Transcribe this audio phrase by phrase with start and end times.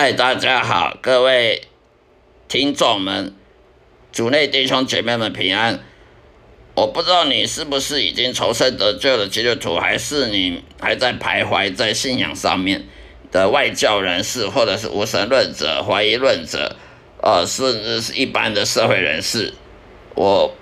[0.00, 1.62] 嗨，大家好，各位
[2.46, 3.34] 听众们，
[4.12, 5.80] 主内弟兄姐妹们平安。
[6.76, 12.84] 我不知道你是不是已经重生得救的基督徒，还是你还在徘徊在信仰上面
[13.32, 16.76] 的外教人士，或者是无神论者、怀疑论者，
[17.20, 19.52] 呃，甚至是一般的社会人士。
[20.14, 20.54] 我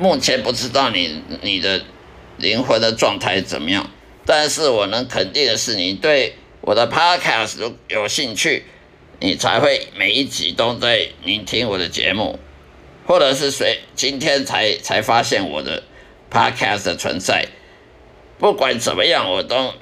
[0.00, 1.82] 目前不知道你你的
[2.38, 3.88] 灵魂的状态怎么样，
[4.26, 8.64] 但是我能肯定的是，你对我的 Podcast 如有兴趣，
[9.18, 12.38] 你才会每一集都在聆听我的节目。
[13.06, 15.82] 或者是谁今天才才发现我的
[16.30, 17.46] podcast 的存在？
[18.38, 19.74] 不管怎么样，我都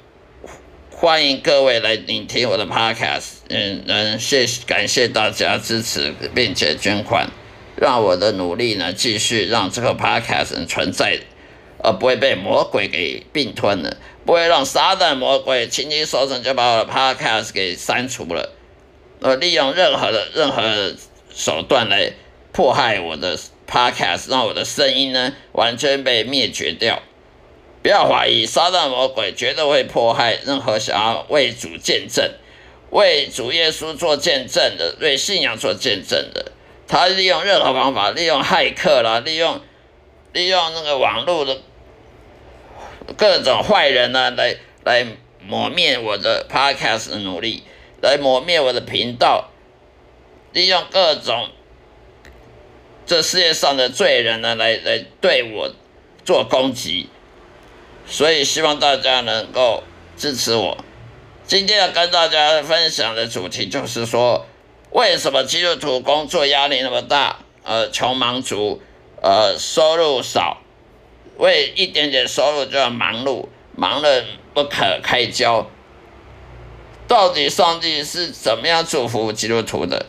[0.91, 3.41] 欢迎各位来聆听我的 podcast。
[3.50, 7.28] 嗯嗯，谢感谢大家支持并且捐款，
[7.77, 11.19] 让我的努力呢继续让这个 podcast 存在，
[11.83, 13.98] 而不会被魔鬼给并吞了，
[14.29, 18.51] 不会让撒旦魔鬼轻轻松松就把我的 podcast 给删除了，
[19.23, 20.93] 呃，利用任何的任何
[21.34, 22.12] 手段来。
[22.53, 27.03] 迫害我的 podcast，让我的声音呢完全被灭绝掉。
[27.83, 32.31] 不要怀疑，撒旦魔鬼绝对会迫害任何想要为主见证、
[32.91, 36.53] 为主耶稣做见证的、为信仰做见证的。
[36.87, 39.59] 他利用任何方法，利用骇客啦，利用
[40.34, 41.56] 利用那个网络的
[43.17, 45.06] 各种坏人呢，来来
[45.42, 47.62] 磨灭我的 podcast 的努力，
[48.03, 49.50] 来磨灭我的频道，
[50.53, 51.48] 利用各种。
[53.06, 55.73] 这世界上的罪人呢，来来对我
[56.27, 57.09] 做攻击，
[58.06, 59.83] 所以希望大家能够
[60.17, 60.77] 支持我。
[61.47, 64.47] 今天要跟大家分享的主题就是说，
[64.91, 67.38] 为什么基督徒工作压力那么大？
[67.65, 68.82] 呃，穷忙族，
[69.22, 70.59] 呃，收入少，
[71.38, 75.66] 为一点点收入就要忙碌，忙得不可开交。
[77.09, 80.06] 到底上帝是怎么样祝福基督徒的？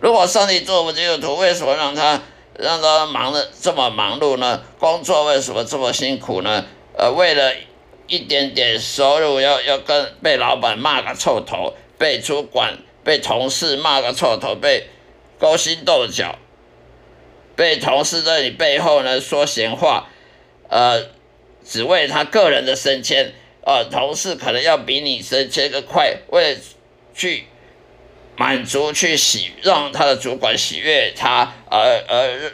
[0.00, 2.20] 如果上帝祝福基督徒，为什么让他？
[2.56, 4.62] 让他忙的这么忙碌呢？
[4.78, 6.64] 工作为什么这么辛苦呢？
[6.96, 7.52] 呃，为了
[8.06, 14.86] 一点点收入，要要跟被老板骂个臭头，被主管、被同事骂个臭头，被
[15.40, 16.38] 勾心斗角，
[17.56, 20.06] 被同事在你背后呢说闲话，
[20.68, 21.06] 呃，
[21.64, 23.32] 只为他个人的升迁，
[23.64, 26.60] 呃，同事可能要比你升迁个快，为了
[27.14, 27.44] 去。
[28.36, 32.52] 满足去喜让他的主管喜悦他，而而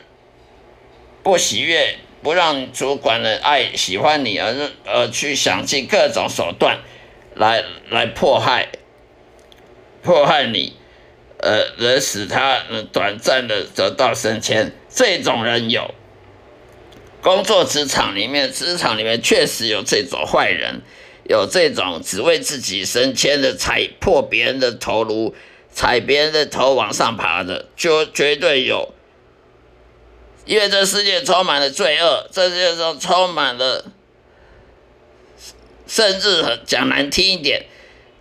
[1.22, 4.54] 不喜悦不让主管的爱喜欢你，而
[4.84, 6.80] 而去想尽各种手段
[7.34, 8.68] 来来迫害
[10.02, 10.76] 迫害你，
[11.38, 12.62] 呃，而使他
[12.92, 14.72] 短暂的得到升迁。
[14.90, 15.94] 这种人有
[17.22, 20.82] 工作职场里面，职场里面确实有这种坏人，
[21.24, 25.34] 有这种只为自己升迁的踩破别人的头颅。
[25.72, 28.92] 踩别人的头往上爬的，就绝对有，
[30.44, 33.84] 因为这世界充满了罪恶，这世界上充满了，
[35.86, 37.66] 甚至很讲难听一点，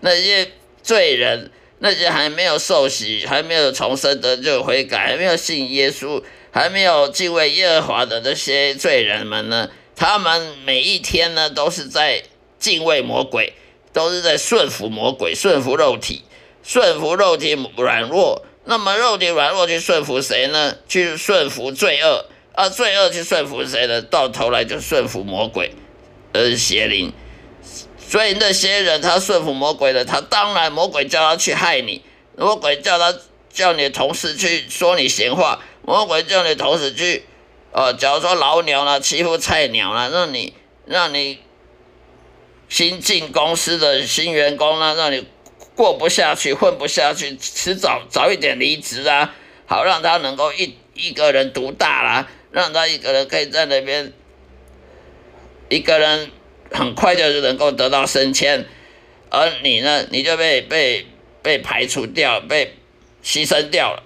[0.02, 0.52] 那些
[0.84, 6.22] 罪人，那些还没有受洗、还没有重生得救悔改、还没有信耶稣、
[6.52, 9.70] 还没有敬畏耶和华的那些罪人们呢？
[9.96, 12.24] 他们每一天呢，都是在
[12.58, 13.54] 敬畏魔鬼，
[13.94, 16.24] 都是在顺服魔鬼，顺服肉体。
[16.62, 20.76] 顺服肉体软弱，那么肉体软弱去顺服谁呢？
[20.88, 24.02] 去顺服罪恶，而罪恶去顺服谁呢？
[24.02, 25.72] 到头来就顺服魔鬼，
[26.34, 27.12] 呃，邪灵。
[27.98, 32.04] 所以那些人他顺服魔鬼的，他当然魔鬼叫他去害你，
[32.38, 33.18] 魔鬼叫他
[33.52, 37.24] 叫你的同事去说你闲话，魔鬼叫你投死去，
[37.72, 40.54] 呃，假如说老鸟了欺负菜鸟了，让你
[40.86, 41.40] 让你
[42.68, 45.26] 新进公司的新员工呢，让你。
[45.76, 49.34] 过不下去，混不下去，迟早早一点离职啊，
[49.66, 54.12] 好让他能够一一个人独大啦，让他一个人可以在那边，
[55.70, 56.32] 一个人
[56.70, 58.66] 很快就能够得到升迁，
[59.30, 61.08] 而你呢，你就被被
[61.42, 62.76] 被排除掉，被
[63.24, 64.04] 牺牲掉了，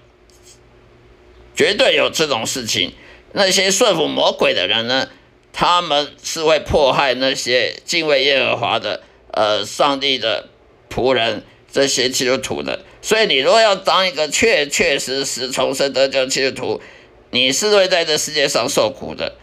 [1.54, 2.92] 绝对有这种事情。
[3.32, 5.08] 那些顺服魔鬼的人呢，
[5.52, 9.02] 他们是会迫害那些敬畏耶和华的，
[9.32, 10.48] 呃，上帝的
[10.88, 11.44] 仆人。
[11.74, 16.80] 这些基督徒的，所以你如果要当一个确确实实重生得救基督徒，
[17.32, 19.34] 你是会在这世界上受苦的。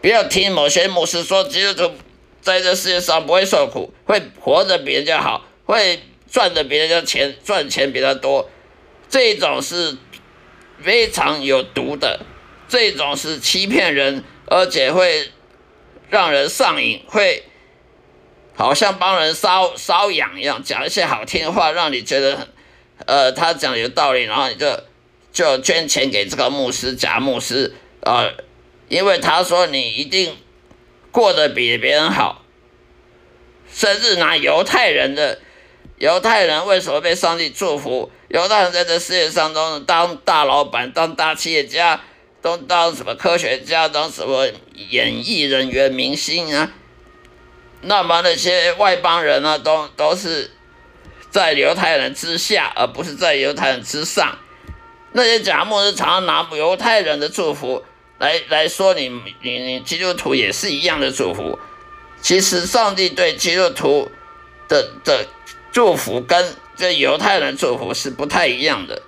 [0.00, 1.92] 不要听某些牧师说基督徒
[2.40, 6.00] 在这世界上不会受苦，会活得比人家好，会
[6.30, 8.48] 赚的比人家钱赚钱比他多，
[9.10, 9.98] 这种是
[10.82, 12.20] 非常有毒的，
[12.68, 15.30] 这种是欺骗人，而且会
[16.10, 17.44] 让人上瘾，会。
[18.58, 22.48] 好像帮人搔搔痒一样，讲一些好听的话，让你觉得很，
[23.04, 24.80] 呃，他讲有道理，然后你就
[25.30, 28.32] 就捐钱给这个牧师假牧师，呃，
[28.88, 30.34] 因为他说你一定
[31.12, 32.46] 过得比别人好，
[33.70, 35.38] 甚至拿犹太人的
[35.98, 38.10] 犹太人为什么被上帝祝福？
[38.28, 42.00] 犹太人在这世界上都当大老板、当大企业家，
[42.42, 44.48] 都当什么科学家、当什么
[44.90, 46.72] 演艺人员、明星啊？
[47.82, 50.50] 那么那些外邦人呢，都都是
[51.30, 54.38] 在犹太人之下，而不是在犹太人之上。
[55.12, 57.84] 那些假牧师常常拿犹太人的祝福
[58.18, 59.08] 来来说你
[59.40, 61.58] 你你基督徒也是一样的祝福。
[62.20, 64.10] 其实上帝对基督徒
[64.68, 65.26] 的的
[65.70, 69.02] 祝福跟这犹太人祝福是不太一样的，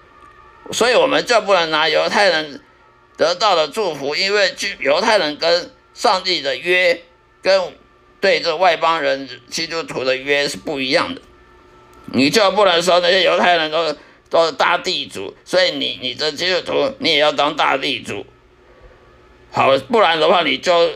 [0.72, 2.60] 所以我们就不能拿犹太人
[3.16, 7.02] 得到的祝福，因为犹太人跟上帝的约
[7.42, 7.72] 跟。
[8.20, 11.20] 对这外邦人基督徒的约是不一样的，
[12.06, 13.96] 你就不能说那些犹太人都
[14.28, 18.26] 都是大地主，所以你你这基督徒你也要当大地主，
[19.52, 20.94] 好，不然的话你就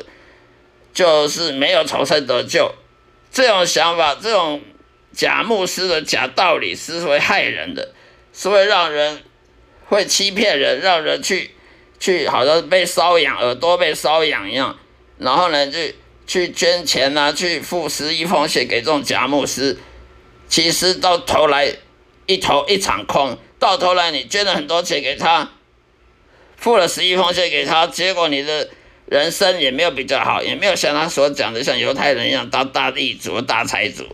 [0.93, 2.75] 就是没有重生得救。
[3.31, 4.61] 这种想法，这种
[5.13, 7.93] 假牧师的假道理是会害人的，
[8.33, 9.23] 是会让人
[9.87, 11.51] 会欺骗人，让人去
[11.99, 14.79] 去好像被搔痒，耳朵被搔痒一样，
[15.19, 15.79] 然后呢就。
[16.25, 19.77] 去捐钱呐，去付十一奉献给这种假牧师，
[20.49, 21.75] 其实到头来
[22.27, 23.37] 一头一场空。
[23.59, 25.51] 到头来你捐了很多钱给他，
[26.57, 28.71] 付了十一奉献给他，结果你的
[29.07, 34.07] 人生也没有比较好，也没有像他所讲的像犹太人一样当大地主、大财主。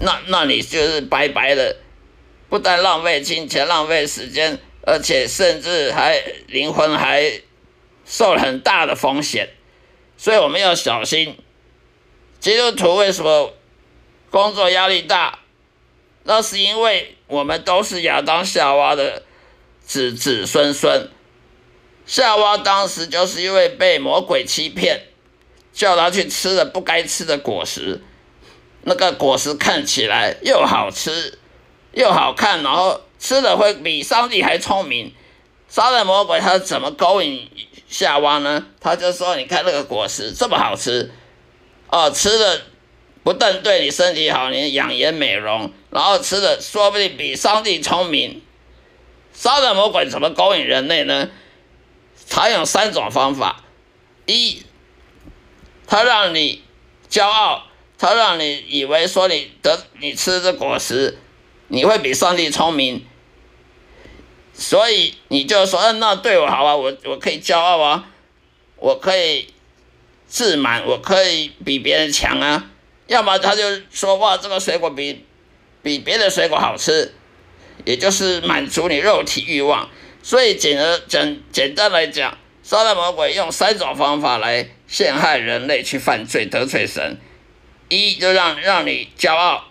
[0.00, 1.76] 那那你就是白白的，
[2.48, 6.18] 不但浪费金钱、浪费时间，而且甚至还
[6.48, 7.40] 灵魂还
[8.04, 9.50] 受了很大的风险。
[10.16, 11.36] 所以我们要小心。
[12.40, 13.52] 基督徒为什么
[14.30, 15.40] 工作压力大？
[16.24, 19.22] 那是因为我们都是亚当夏娃的
[19.84, 21.10] 子子孙孙。
[22.06, 25.02] 夏娃当时就是因为被魔鬼欺骗，
[25.72, 28.00] 叫他去吃了不该吃的果实。
[28.82, 31.38] 那个果实看起来又好吃
[31.92, 35.14] 又好看，然后吃的会比上帝还聪明。
[35.68, 37.48] 杀人魔鬼他怎么勾引
[37.88, 38.66] 夏娃呢？
[38.80, 41.12] 他就说：“你看那个果实这么好吃。”
[41.90, 42.62] 哦，吃的
[43.22, 48.42] 不但对你身体好，你养颜美容，然后吃的说不定比上帝聪明。
[49.32, 51.28] 杀人魔鬼怎么勾引人类呢？
[52.28, 53.64] 他用三种方法：
[54.26, 54.62] 一，
[55.86, 56.62] 他让你
[57.08, 57.64] 骄傲，
[58.00, 61.18] 他让你以为说你得你吃这果实，
[61.68, 63.04] 你会比上帝聪明，
[64.54, 68.08] 所以你就说，嗯，那对我好啊，我我可以骄傲啊，
[68.76, 69.48] 我可以。
[70.32, 72.70] 自满，我可以比别人强啊！
[73.08, 75.24] 要么他就说哇，这个水果比
[75.82, 77.12] 比别的水果好吃，
[77.84, 79.90] 也就是满足你肉体欲望。
[80.22, 87.18] 所以简而简简单来讲，撒旦魔鬼用三种方法来陷害人类去犯罪得罪神：
[87.90, 89.64] 一就让让你骄傲，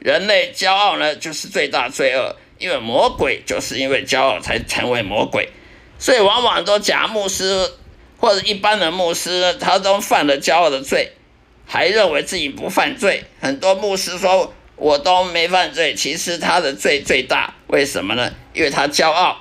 [0.00, 5.48] 人类骄傲呢就是最大罪恶，因为魔鬼就是因为骄傲才成为魔鬼，
[6.00, 7.70] 所以往往都假牧师。
[8.18, 11.10] 或者一般的牧师，他都犯了骄傲的罪，
[11.66, 13.24] 还认为自己不犯罪。
[13.40, 17.52] 很多牧师说我都没犯罪，其实他的罪最大。
[17.66, 18.32] 为什么呢？
[18.54, 19.38] 因为他骄傲。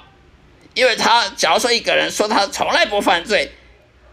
[0.74, 3.52] 因为他假如说一个人说他从来不犯罪，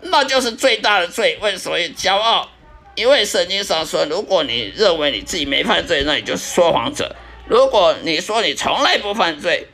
[0.03, 1.39] 那就是最大的罪。
[1.41, 2.51] 为什么骄傲？
[2.99, 7.15] 因为圣经上说，如果你认为你自己没犯罪，那你就是说谎者。
[7.47, 9.69] 如果你说你从来不犯罪，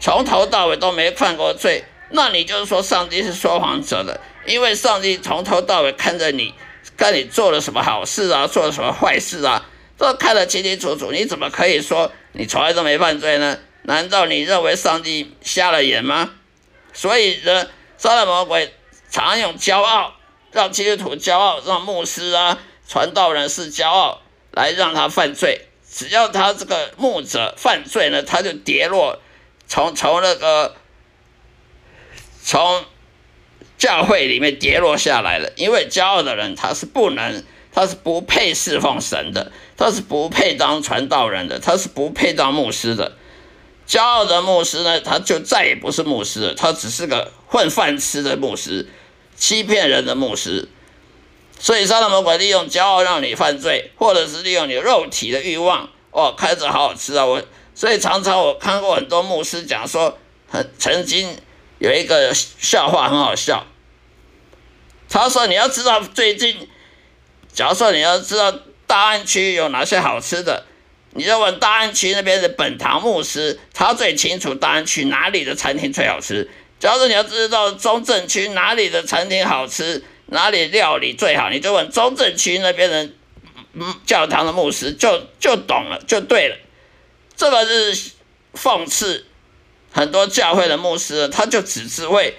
[0.00, 1.84] 从头到尾都没犯过罪。
[2.08, 6.54] 那你就是说上帝是说谎者的，因为上帝从头到尾看着你，
[6.96, 11.12] 看你做了什么好事啊，做了什么坏事啊，都看得清清楚楚。
[11.12, 13.58] 你怎么可以说你从来都没犯罪呢？
[13.82, 16.30] 难道你认为上帝瞎了眼吗？
[16.94, 18.72] 所以呢，撒旦魔鬼
[19.10, 20.14] 常用骄傲，
[20.56, 22.58] 让基督徒骄傲，让牧师啊、
[22.88, 25.66] 传道人是骄傲，来让他犯罪。
[25.88, 29.20] 只要他这个牧者犯罪呢，他就跌落，
[29.68, 30.74] 从从那个。
[32.48, 32.84] 从
[33.76, 43.16] 教会里面跌落下来了，因为骄傲的人他是不能，他是不配侍奉神的，他是不配当传道人的，他是不配当牧师的。
[43.88, 48.88] 骄傲的牧师呢，他就再也不是牧师了，他只是个混饭吃的牧师，
[49.36, 50.68] 欺骗人的牧师。
[51.58, 55.88] 所以撒旦魔鬼利用骄傲让你犯罪，或者是利用你肉体的欲望。
[56.10, 57.24] 哦，看着好好吃啊！
[57.24, 57.42] 我
[57.74, 61.36] 所以常常我看过很多牧师讲说，很曾经。
[61.78, 63.66] 有一个笑话很好笑，
[65.10, 66.70] 他说：“你要知道最近，
[67.52, 68.50] 假如说你要知道
[68.86, 70.64] 大安区有哪些好吃的，
[71.10, 76.50] 你就问大安区那边的本堂牧师，他最清楚大安区哪里的餐厅最好吃。
[76.78, 83.08] 假如你要知道中正区哪里的餐厅好吃，哪里料理最好，你就问中正区那边的
[84.04, 86.56] 教堂的牧师，就就懂了，就对了。
[87.34, 88.12] 这个是
[88.54, 89.26] 讽刺
[89.90, 92.34] 很多教会的牧师，他就只是为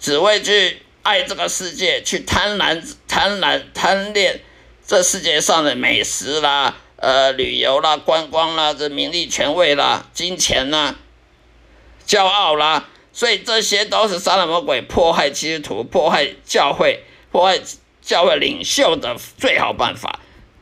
[0.00, 4.40] 只为去爱这个世界，去贪婪、贪婪、贪恋
[4.86, 10.96] 这世界上的美食啦、呃旅游啦、观光啦、这名利权位啦、金钱啦、
[12.06, 12.88] 骄傲啦。
[13.18, 17.58] 所以这些都是杀人魔鬼迫害基督徒、迫害教会、迫害
[18.00, 20.20] 教会领袖的最好办法：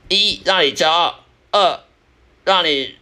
[0.08, 1.16] 一让你骄傲；
[1.50, 1.80] 二
[2.46, 2.96] 让你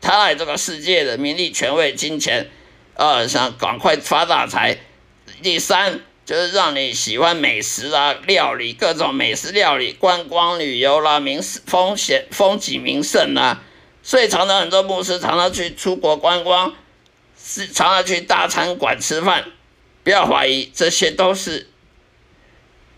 [0.00, 2.46] 贪爱这个世界的名利、权位、金钱；
[2.96, 4.78] 二想赶快发大财；
[5.40, 13.62] 第三就是让你喜欢美食啊、料理各种美食料理、观光旅游啦、名风险风景名胜啊。
[14.02, 16.74] 所以常常很多牧师常常去出国观光。
[17.48, 19.44] 是常常去大餐馆吃饭，
[20.02, 21.68] 不要怀疑，这些都是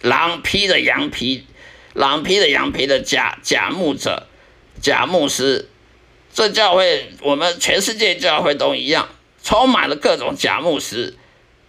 [0.00, 1.47] 狼披的羊皮，
[1.93, 4.26] 狼披的羊皮的假假牧者、
[4.81, 5.69] 假牧师。
[6.33, 9.11] 这教会，我们全世界教会都一样，
[9.45, 11.17] 充满了各种假牧师，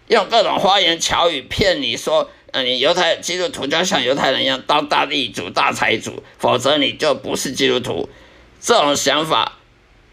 [0.07, 8.09] 用各种花言巧语骗你说，嗯，你犹太基督徒就要像犹太人一样当大地主、大财主，否则你就不是基督徒。
[8.61, 9.57] 这种想法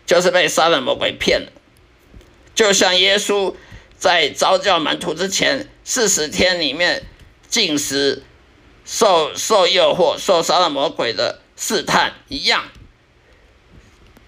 [0.05, 1.53] 就是被杀人魔鬼骗了。
[2.57, 3.55] 就像耶稣
[3.97, 7.05] 在招教门徒之前四十天里面
[7.49, 8.25] 进食、
[8.85, 12.65] 受受诱惑、受杀了魔鬼的试探一样，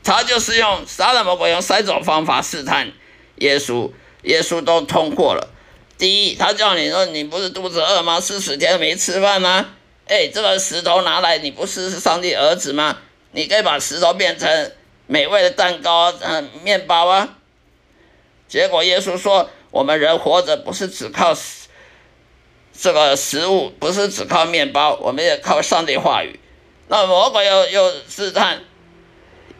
[0.04, 2.92] 他就是用杀了魔鬼用三种方法试探
[3.36, 3.90] 耶稣，
[4.22, 5.48] 耶稣都通过了。
[5.96, 8.20] 第一，他叫你说你不是肚子饿吗？
[8.20, 9.70] 四十天没吃饭吗？
[10.06, 12.98] 哎，这个石头拿来，你不是上帝儿子吗？
[13.32, 14.72] 你可以把石头变成
[15.06, 17.37] 美味的蛋糕、嗯，面包啊。
[18.48, 21.36] 结果耶稣说：“我们人活着不是只靠
[22.72, 26.40] 这个食物，不是只靠面包，我们也靠上帝话语。”
[26.88, 28.64] 那魔鬼又又试探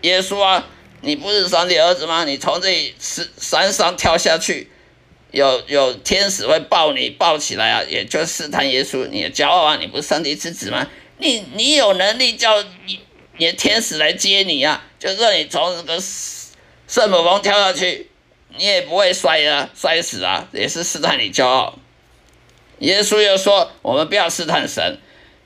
[0.01, 0.67] 耶稣啊
[1.03, 2.25] ：“你不是上帝儿子吗？
[2.25, 4.71] 你从这山山上跳下去，
[5.33, 9.77] 有有天使会抱你抱起来啊！”也就试探耶稣：“你骄傲啊！
[9.77, 10.87] 你不是上帝之子吗？
[11.19, 13.01] 你你有能力叫你
[13.37, 14.83] 你天使来接你啊？
[14.99, 16.03] 就让你从这个
[16.87, 18.11] 圣母峰跳下去。”
[18.57, 21.79] 你也不会摔啊，摔死啊，也是试探你骄傲。
[22.79, 24.99] 耶稣又说：“我们不要试探神。”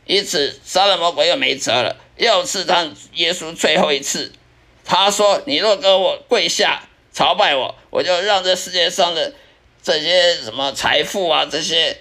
[0.07, 4.33] 因此，杀了魔鬼又没辙了，又试探耶稣最后一次。
[4.85, 9.33] 他说：“你若跟我跪下朝拜我，我就让这世界上的
[9.83, 11.99] 这些什么财富啊，这些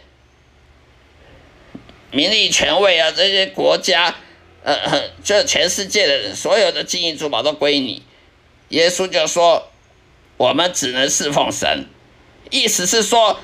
[2.11, 4.15] 名利权位啊，这些国家，
[4.63, 8.03] 呃，就全世界的人所有的金银珠宝都归你。”
[8.69, 9.70] 耶稣就说。
[10.41, 11.85] 我们只能侍奉神，
[12.49, 13.39] 意思是说，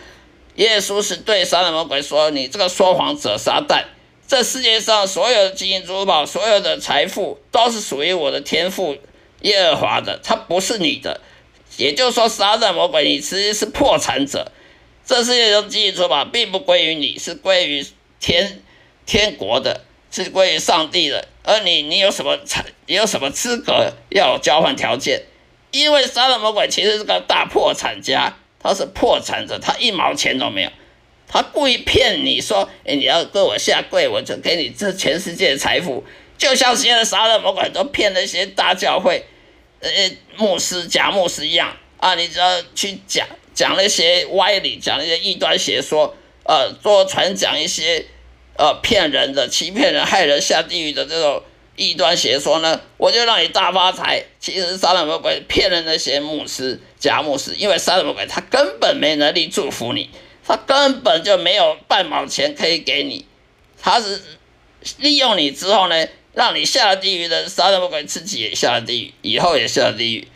[0.56, 3.84] 耶稣是对撒旦魔鬼说：“你这个说谎者撒旦，
[4.27, 8.98] 这世界上所有的金银珠宝、所有的财富都是属于我的天赋
[9.42, 11.22] 耶和华的，它不是你的。
[11.77, 14.51] 也就是说，撒旦魔鬼，你其实是破产者。
[15.06, 17.86] 这世界上金银珠宝并不归于你，是归于
[18.20, 18.63] 天
[19.06, 21.27] 天国的，是归于上帝的。
[21.44, 22.66] 而你，你有什么财？
[22.88, 25.22] 你有什么资格要交换条件？”
[25.71, 30.71] 因为杀人魔鬼其实是个大破产家，他是破产者，他一毛钱都没有，
[31.27, 36.03] 他故意骗你说，哎，你要跟我下跪，我就给你这全世界的财富，
[36.38, 39.25] 就像现在杀人魔鬼都骗那些大教会，
[39.81, 39.89] 呃，
[40.38, 48.05] 牧师假牧师一样啊，你只要去讲讲那些歪理，讲那些异端邪说，呃，多传讲一些
[48.57, 51.43] 呃骗人的、欺骗人、害人下地狱的这种。
[51.77, 54.25] 异端邪说呢，我就让你大发财。
[54.39, 60.10] 其实杀人魔鬼骗了那些牧师、假牧师，因为杀人魔鬼他根本没能力祝福你，
[60.46, 63.25] 他根本就没有半毛钱可以给你，
[63.81, 64.19] 他是
[64.98, 70.27] 利用你之后呢，让你下了地狱的杀人魔鬼自己也下了地狱，以后也下了地狱。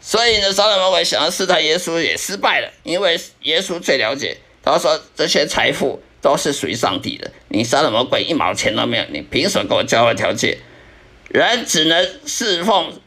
[0.00, 6.02] 所以呢，杀人魔鬼想要试探耶稣也失败了，因为耶稣最了解，他说这些财富。
[6.26, 7.30] 都是属于上帝的。
[7.50, 10.58] 你杀了魔鬼一毛钱都没有，你凭什么跟我交换条件？
[11.28, 13.00] 人只能侍奉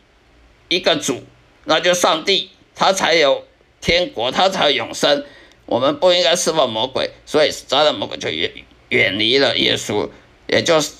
[0.69, 1.25] 一个主，
[1.65, 3.43] 那就上帝，他才有
[3.81, 5.25] 天国，他才有永生。
[5.65, 8.49] 我们不应该侍奉魔鬼，所以杀了魔鬼就远
[8.87, 10.09] 远离了耶稣。
[10.47, 10.93] 也就是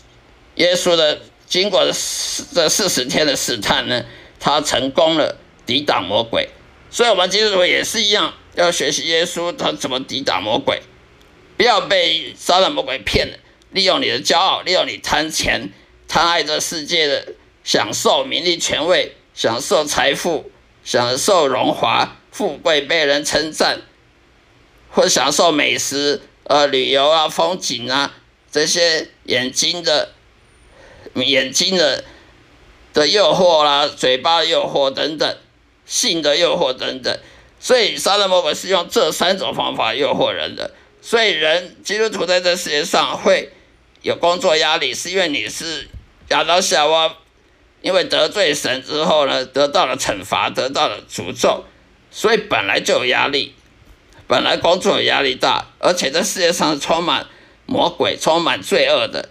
[0.55, 4.03] 耶稣的经过这四十天的试探呢，
[4.41, 6.49] 他成功了抵挡魔鬼。
[6.91, 10.81] 所以我们基督徒也是一样，要学习耶稣他怎么抵挡魔鬼。
[11.59, 13.37] 不要被杀人魔鬼骗了，
[13.71, 15.73] 利用你的骄傲，利用你贪钱，
[16.07, 17.33] 贪爱这世界的
[17.65, 20.49] 享受名利权位，享受财富，
[20.85, 23.81] 享受荣华富贵，被人称赞，
[24.89, 28.15] 或享受美食，呃，旅游啊，风景啊，
[28.49, 30.13] 这些眼睛的
[31.15, 32.05] 眼睛的
[32.93, 35.37] 的诱惑啦，嘴巴的诱惑等等，
[35.85, 37.19] 性的诱惑等等。
[37.59, 40.71] 所以，杀人魔鬼是用这三种方法诱惑人的。
[41.01, 43.51] 所以，人基督徒在这世界上会
[44.01, 45.87] 有工作压力，是因为你是
[46.29, 47.15] 亚当夏娃，
[47.81, 51.65] 因为得罪神之后呢，得到了惩罚，得到了诅咒，
[52.11, 53.55] 所以本来就有压力，
[54.27, 57.27] 本来工作压力大，而且这世界上充满
[57.65, 59.29] 魔鬼、充满罪恶的。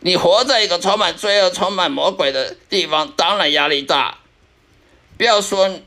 [0.00, 4.18] 你活在一个充满罪恶、充满魔鬼的地方，当然压力大。
[5.16, 5.80] 不要说。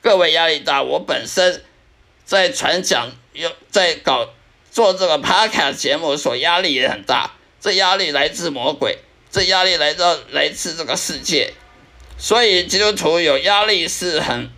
[0.00, 1.64] 各位压力大，我本身
[2.24, 4.28] 在传讲，又在搞
[4.70, 7.30] 做这个 podcast 节目，所压力也很大。
[7.60, 8.98] 这压力来自魔鬼，
[9.30, 11.52] 这压力来到来自这个世界，
[12.18, 14.50] 所以基督徒有压力是很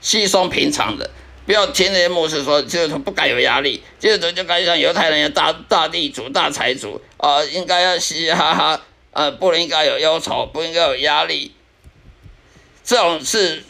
[0.00, 1.10] 稀松平常的。
[1.44, 8.80] 不要听那些牧师说基督徒不该有压力，基督徒就该像犹太人一样大大地主、大财主啊，应该要嘻嘻哈哈，
[9.10, 11.52] 呃，不应该有忧愁，不应该有压力，
[12.84, 13.64] 这种是。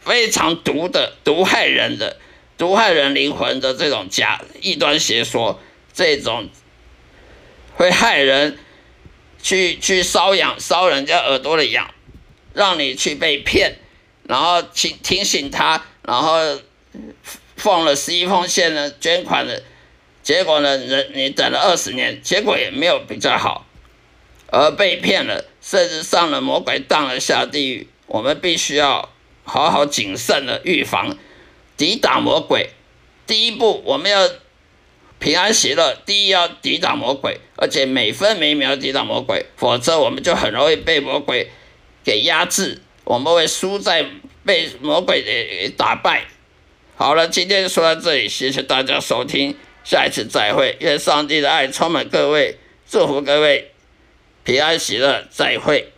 [0.00, 2.16] 非常毒的、毒害人的、
[2.58, 5.58] 毒害人灵魂的这种假异端邪说，
[5.94, 6.50] 这种
[7.76, 8.58] 会害人
[9.40, 11.94] 去去搔痒搔人家耳朵的痒，
[12.52, 13.78] 让你去被骗，
[14.24, 16.58] 然后提提醒他，然后
[17.56, 19.62] 放了十一封信呢，捐款的，
[20.22, 23.64] 结果呢，人你等了二十年，结果也没有比较好，
[24.50, 29.08] 而被骗了，甚至上了魔鬼当了下地狱，我们必须要。
[29.50, 31.16] 好好谨慎的预防，
[31.78, 32.68] 抵挡魔鬼。
[33.26, 34.28] 第一步，我们要
[35.18, 35.94] 平安喜乐。
[36.04, 41.50] 第一，要抵挡魔鬼，而且每分每秒抵挡魔鬼，否则我们就很容易被魔鬼
[42.04, 44.04] 给压制，我们会输在
[44.44, 46.24] 被魔鬼给打败。
[46.96, 50.76] 好了，今天就说到这里，谢谢大家收听，下一次再会。
[50.80, 52.56] 愿上帝的爱充满各位，
[52.90, 53.72] 祝福各位
[54.42, 55.92] 平安喜乐，再会。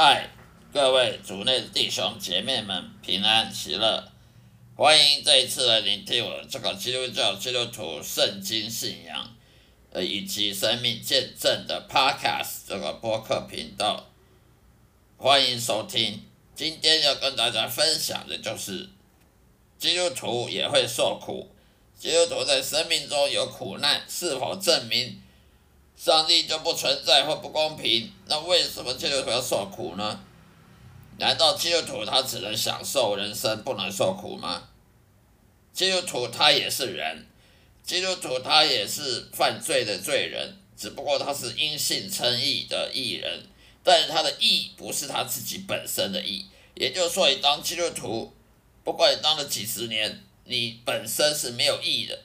[0.00, 0.30] 嗨，
[0.72, 4.12] 各位主内的弟兄姐妹们，平安喜乐！
[4.76, 9.36] 欢迎这一次来聆听我这个基督教基督徒圣经信仰，
[9.90, 14.06] 呃，以及生命见证的 Podcast 这个播客频道。
[15.16, 16.22] 欢迎收听。
[16.54, 18.88] 今天要跟大家分享的就是，
[19.78, 21.50] 基督徒也会受苦。
[21.98, 25.20] 基督徒在生命中有苦难，是否证明？
[25.98, 30.20] 上帝就不存在或不公平，那为什么基督徒要受苦呢？
[31.18, 34.68] 难道基督徒他只能享受人生，不能受苦吗？
[35.72, 37.26] 基督徒他也是人，
[37.82, 43.42] 基督徒他也是犯罪的罪人，只不过他是因信称义的义人，
[43.82, 48.32] 但是他的义不是他自己本身的义，也就是说，你当基督徒，
[48.84, 52.16] 不管你当了几十年，你本身是没有义的。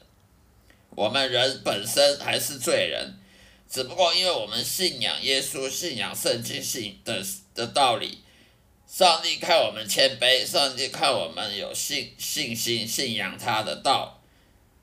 [0.91, 3.15] 我们人本身还是罪人。
[3.73, 8.19] 只不过因为我们信仰耶稣，信仰圣经信的的道理，
[8.87, 14.21] 上帝看我们谦卑，上帝看我们有信信心，信仰他的道，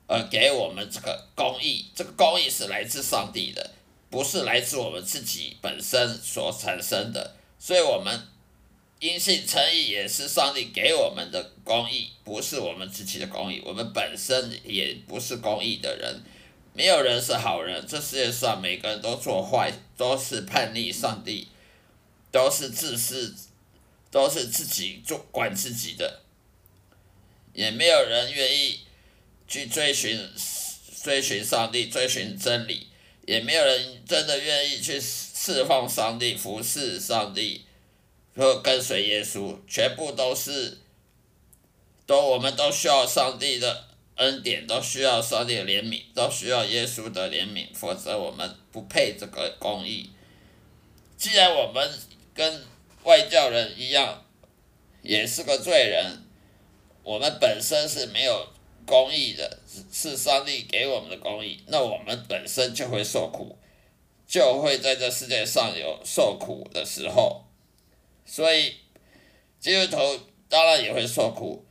[0.07, 1.85] 而给我们这个公义。
[1.95, 3.71] 这个公义是来自上帝的，
[4.09, 7.37] 不是来自我们自己本身所产生的。
[7.57, 8.27] 所以，我们
[8.99, 13.61] 因信称义也是上帝给我们的公义，不是我们自己的公义。
[13.63, 16.21] 我们本身也不是公义的人。
[16.73, 21.49] 没有人是好人，这世界上每个人都做坏，都是叛逆上帝，
[22.31, 23.35] 都是自私，
[24.09, 26.21] 都是自己做管自己的，
[27.53, 28.79] 也没有人愿意
[29.47, 30.17] 去追寻
[31.03, 32.87] 追寻上帝，追寻真理，
[33.27, 37.65] 也没有人真的愿意去侍奉上帝，服侍上帝，
[38.33, 40.77] 和跟随耶稣，全部都是，
[42.05, 43.90] 都我们都需要上帝的。
[44.15, 50.11] 恩典都需要上帝的怜悯，都需要耶稣的怜悯，否则我们不配这个公义。
[51.17, 51.89] 既然我们
[52.33, 52.63] 跟
[53.03, 54.23] 外教人一样，
[55.01, 56.23] 也是个罪人，
[57.03, 58.47] 我们本身是没有
[58.85, 59.59] 公义的，
[59.91, 63.57] 是上帝给我们的公义，那我们本身就会受苦，
[64.27, 67.43] 就会在这世界上有受苦的时候。
[68.25, 68.75] 所以
[69.59, 71.65] 基督徒当然也会受苦。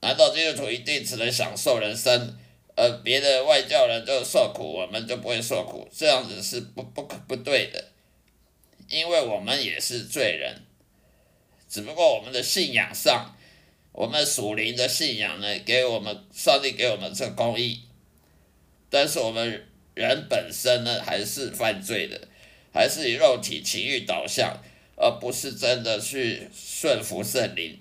[0.00, 2.36] 难道基督徒一定只能享受人生，
[2.74, 5.86] 而别的外教人就受苦，我们就不会受苦？
[5.94, 7.88] 这样子是不不可不对的，
[8.88, 10.62] 因为我们也是罪人，
[11.68, 13.36] 只不过我们的信仰上
[13.92, 17.80] 我们属灵的信仰呢，给我们上帝给我们这公义，
[18.88, 22.28] 但是我们人本身呢，还是犯罪的，
[22.72, 24.56] 还是以肉体情欲导向，
[24.96, 27.78] 而不是真的去顺服圣灵。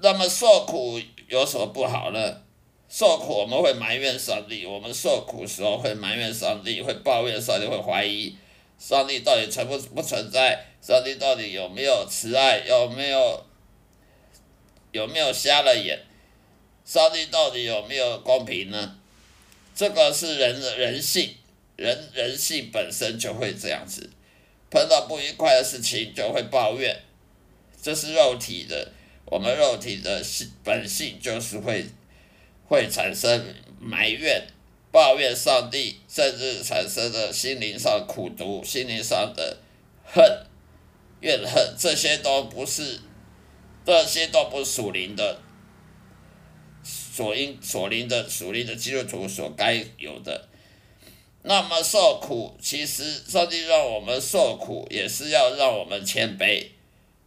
[0.00, 2.42] 那么受苦有什么不好呢？
[2.88, 8.34] 受苦我们会埋怨上帝，我们受苦时候会埋怨上帝，会抱怨上帝，会怀疑
[8.78, 13.44] 上帝到底存不不存在，上帝到底有没有慈爱，有没有
[14.92, 15.98] 有没有瞎了眼，
[16.84, 18.96] 上帝到底有没有公平呢？
[19.74, 21.34] 这个是人的人性，
[21.76, 24.08] 人人性本身就会这样子，
[24.70, 26.98] 碰到不愉快的事情就会抱怨，
[27.82, 28.92] 这是肉体的。
[29.30, 31.84] 我们肉体的性本性就是会
[32.66, 34.46] 会产生埋怨、
[34.90, 39.58] 抱怨上帝，甚至产生的心灵上苦毒、心灵上的
[40.04, 40.46] 恨、
[41.20, 43.00] 怨恨，这些都不是，
[43.84, 45.40] 这些都不属灵的，
[46.82, 50.48] 所应所灵的属灵的基督徒所该有的。
[51.42, 56.66] 那么受苦，其实上帝让我们受苦，也是要让我们谦卑。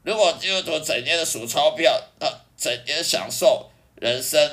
[0.04, 4.52] 如果基督徒整天的数钞票，他整天享受人生，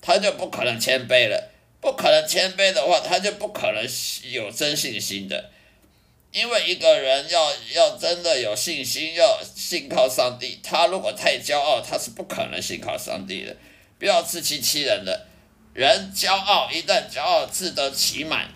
[0.00, 1.50] 他就不可能谦卑了。
[1.80, 3.84] 不可能谦卑的话，他就不可能
[4.22, 5.50] 有真信心的。
[6.32, 13.54] 因为一个人要要真的有信心，要信靠上帝，他如果太骄傲，他是不可能信靠上帝的。
[13.98, 15.26] 不要自欺欺人的，
[15.74, 18.48] 人骄傲，一旦骄傲自得其满，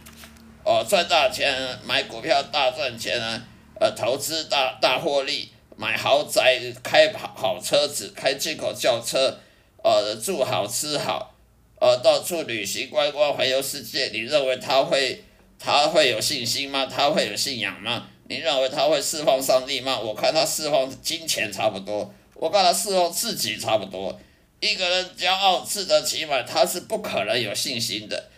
[0.65, 3.43] 哦，赚大钱，买股票大赚钱啊，
[3.79, 5.51] 呃，投资大大获利。
[5.81, 9.39] 买豪宅，开好好车子，开进口轿车，
[9.85, 11.37] 呃，住好吃好，
[11.81, 14.11] 呃，到处旅行观光环游世界。
[14.13, 15.23] 你认为他会
[15.57, 16.85] 他会有信心吗？
[16.85, 18.09] 他会有信仰吗？
[18.27, 19.97] 你认为他会释放上帝吗？
[20.01, 24.21] 我看他释放金钱差不多，我看他释放自己差不多。
[24.59, 28.29] 一个人骄傲自得其满，他是不可能有信心的，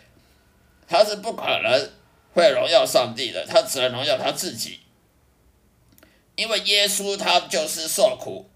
[0.87, 1.89] 他是不可能
[2.35, 4.77] 会荣耀上帝的，他只能荣耀他自己。
[6.35, 8.49] 因为耶稣他就是受苦，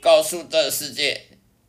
[0.00, 1.20] 告诉这个世界，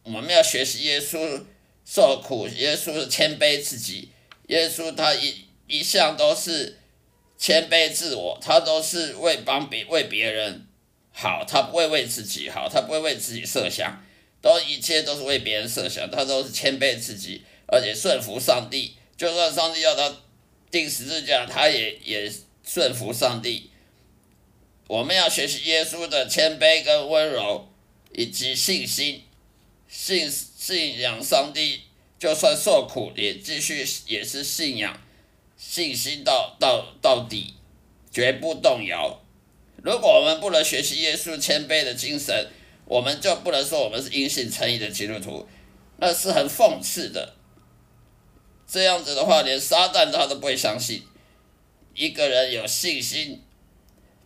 [0.03, 1.43] 我们要学习耶稣
[1.85, 2.47] 受苦。
[2.49, 4.09] 耶稣是谦卑自己，
[4.47, 6.77] 耶稣他一一向都是
[7.37, 10.67] 谦卑自我，他都是为帮别为别人
[11.11, 14.03] 好，他不会为自己好，他不会为自己设想，
[14.41, 18.95] 都一切都是为别人设想，他都是谦卑自己，而且顺服上帝。
[19.17, 20.15] 就算上帝要他
[20.69, 22.31] 钉十字架，他也也
[22.63, 23.71] 顺服上帝。
[24.87, 27.67] 我们要学习耶稣的谦卑跟温柔，
[28.13, 29.21] 以及信心，
[29.89, 31.81] 信信仰上帝，
[32.17, 34.97] 就算受苦也继续也是信仰，
[35.57, 37.55] 信心到到到底，
[38.09, 39.21] 绝不动摇。
[39.83, 42.47] 如果我们不能学习耶稣谦卑的精神，
[42.85, 45.45] 我们就不能说我们是因信称义的基督徒，
[45.97, 47.35] 那是很讽刺的。
[48.65, 51.03] 这样子的话，连撒旦他都不会相信，
[51.93, 53.43] 一个人有信心。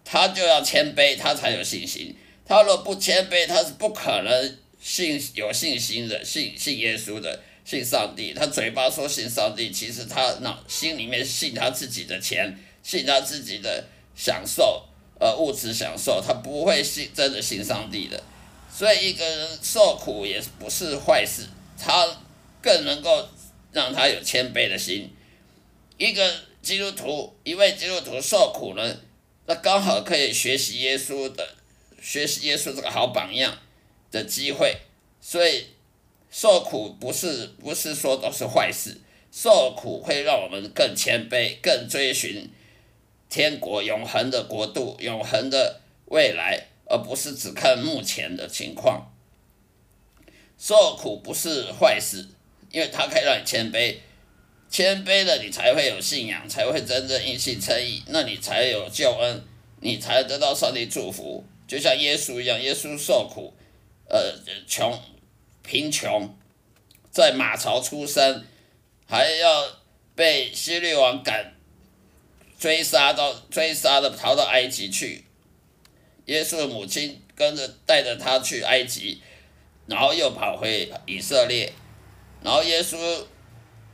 [0.04, 2.16] 他就要谦卑，他才有信心。
[2.46, 8.34] 他若不谦卑，他是不可能信有信心的，信信耶稣的，信上帝。
[8.34, 13.86] 他嘴巴说信上帝，其实他脑心里面信他自己的钱，信他自己的
[14.16, 14.84] 享受，
[15.20, 18.22] 呃，物质享受，他不会信真的信上帝的。
[18.74, 22.08] 所以一个人受苦也不是坏事，他
[22.62, 23.30] 更能够
[23.72, 25.10] 让他有谦卑的心。
[25.98, 28.98] 一个基督徒，一位基督徒受苦呢？
[29.45, 31.56] 那刚好可以学习耶稣的，
[32.01, 33.58] 学习耶稣这个好榜样
[34.12, 34.77] 的机会，
[35.19, 35.65] 所以
[36.30, 39.01] 受苦不是不是说都是坏事，
[39.32, 42.49] 受苦会让我们更谦卑，更追寻
[43.30, 49.12] 天国永恒的国度、永恒的未来，而不是只看目前的情况。
[50.58, 52.27] 受苦不是坏事，
[52.71, 53.97] 因为它可以让你谦卑。
[54.71, 59.43] 谦卑了，你才会有信仰，才会真正因信称义，那你才有救恩，
[59.81, 61.43] 你才得到上帝祝福。
[61.67, 63.53] 就像耶稣一样，耶稣受苦，
[64.07, 64.34] 呃，
[64.65, 64.97] 穷，
[65.62, 66.34] 贫穷，
[67.12, 68.45] 在马槽出生，
[69.05, 69.67] 还要
[70.15, 71.53] 被希律王赶
[72.57, 75.25] 追杀到追杀的逃到埃及去。
[76.27, 79.21] 耶稣的母亲跟着带着他去埃及，
[79.86, 81.73] 然后又跑回以色列，
[82.41, 83.25] 然后耶稣。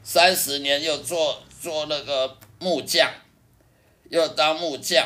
[0.10, 3.12] 三十年又做做那个木匠，
[4.10, 5.06] 又当木匠，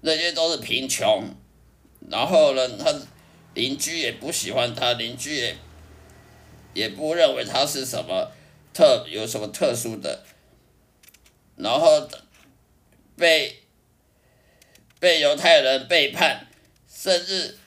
[0.00, 1.22] 那些都是贫穷。
[2.08, 2.98] 然后呢，他
[3.52, 5.56] 邻居也不喜欢他，邻居也
[6.72, 8.32] 也不认为他是什么
[8.72, 10.24] 特有什么特殊的。
[11.56, 12.08] 然后
[13.18, 13.62] 被
[14.98, 16.48] 被犹太人背叛，
[16.90, 17.58] 甚至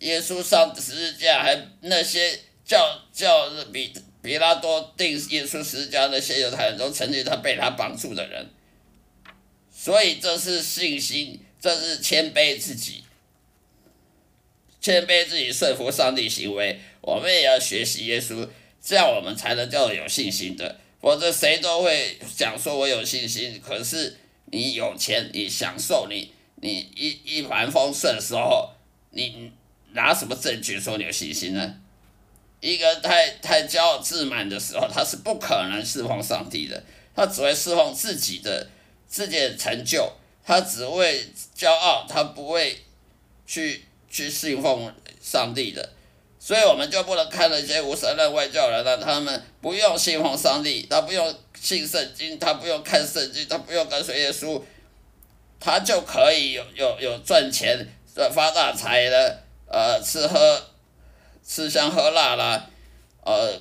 [0.00, 8.46] 耶稣上十字架，还那些叫叫比比拉多定耶稣十字架那些犹太人都曾经他被他绑住的人，
[9.70, 13.04] 所以这是信心，这是谦卑自己，
[14.80, 18.48] 谦卑自己顺服上帝行为，我们也要学习耶稣，
[18.82, 26.32] 这样我们才能叫有信心的，否则谁都会想说我有信心，可是你有钱，你享受你。
[26.62, 28.70] 你一一帆风顺的时候，
[29.12, 29.50] 你
[29.92, 31.80] 拿什么证据说你有信心呢？
[32.60, 36.82] 一个太太骄傲自满的时候，他是不可能侍奉上帝的，
[37.14, 38.68] 他只会侍奉自己的
[39.08, 40.10] 自己的成就，
[40.44, 42.78] 他只会骄傲，他不会
[43.46, 44.92] 去去信奉
[45.22, 45.88] 上帝的，
[46.38, 54.60] 所以我们就不能看那些无神论外教人了，他们不用信奉上帝，他不用信圣经，他不用看圣经，他不用跟随耶稣。
[55.62, 57.86] 他就可以有有有赚钱、
[58.32, 60.58] 发大财的，呃，吃喝
[61.44, 62.70] 吃香喝辣啦，
[63.24, 63.60] 呃，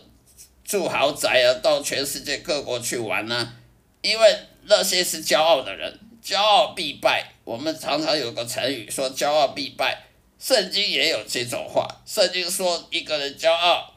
[0.63, 3.53] 住豪宅啊，到全世界各国去玩呐。
[4.01, 7.33] 因为那些是骄傲的人，骄傲必败。
[7.43, 10.03] 我们常常有个成语说“骄傲必败”，
[10.39, 11.87] 圣经也有这种话。
[12.05, 13.93] 圣经说一个人骄傲，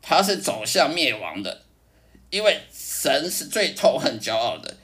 [0.00, 1.62] 他是走向灭亡的，
[2.30, 4.76] 因为神是最痛恨骄傲的。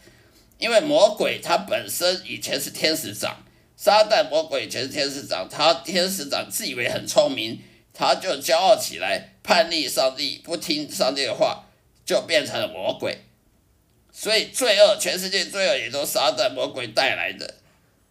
[0.58, 3.44] 因为魔鬼他本身以前是天使长，
[3.76, 7.62] 撒旦魔鬼以前是天使长，他天使长自以为很聪明，
[7.98, 11.64] 他就骄傲起来，叛逆上帝，不听上帝的话，
[12.06, 13.18] 就变成了魔鬼。
[14.12, 17.56] 所以罪恶，全世界罪恶也都撒旦魔鬼带来的，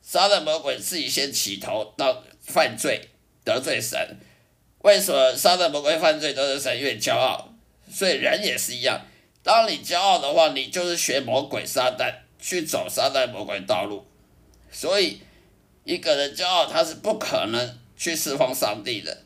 [0.01, 3.07] 撒旦魔鬼自己先起头到犯罪
[3.45, 4.17] 得罪神。
[4.79, 6.77] 为什么撒旦魔鬼犯罪得罪神？
[6.77, 7.53] 越骄傲，
[7.89, 9.07] 所以人也是一样，
[9.41, 12.13] 当你骄傲的话，你就是学魔鬼撒旦。
[12.39, 14.05] 去走撒旦魔鬼道路，
[14.71, 15.19] 所以
[15.83, 19.23] 一个人骄傲，他是不可能去侍奉上帝的，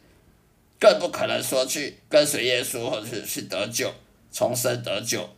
[0.81, 3.93] 更不可能说去跟随耶稣或者是去得救、
[4.33, 5.29] 重生得救，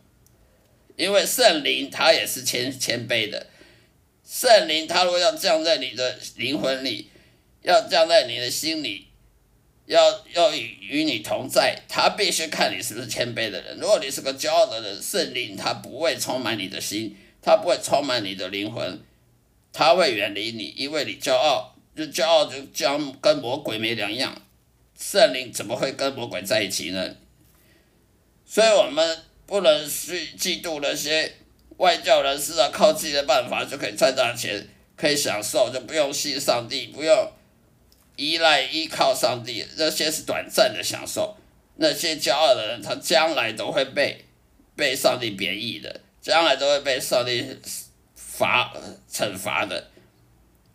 [0.96, 3.48] 因为圣灵他也是谦谦卑的，
[4.26, 7.10] 圣灵他如果要降在你的灵魂里，
[7.62, 9.10] 要降在你的心里，
[9.86, 13.78] 要要与与你同在，他必须看你是不是谦卑的人。
[13.78, 17.18] 如果你是个骄傲的人，圣灵他不会充满你的心。
[17.46, 19.02] 他不会充满你的灵魂，
[19.74, 24.42] 他会远离你，因为你骄傲，就骄傲就将跟魔鬼没两样。
[24.98, 27.16] 圣灵怎么会跟魔鬼在一起呢？
[28.46, 31.34] 所以我们不能去嫉妒那些
[31.78, 37.32] 外教人士啊，靠自己的办法就可以赚大钱，可以享受，就不用信上帝，不用
[38.16, 41.36] 依赖依靠上帝，这些是短暂的享受。
[41.78, 44.26] 那些骄傲的人，他将来都会被
[44.76, 46.02] 被上帝贬义的。
[46.22, 47.46] 将来都会被上帝
[48.16, 48.74] 罚
[49.12, 49.90] 惩罚的，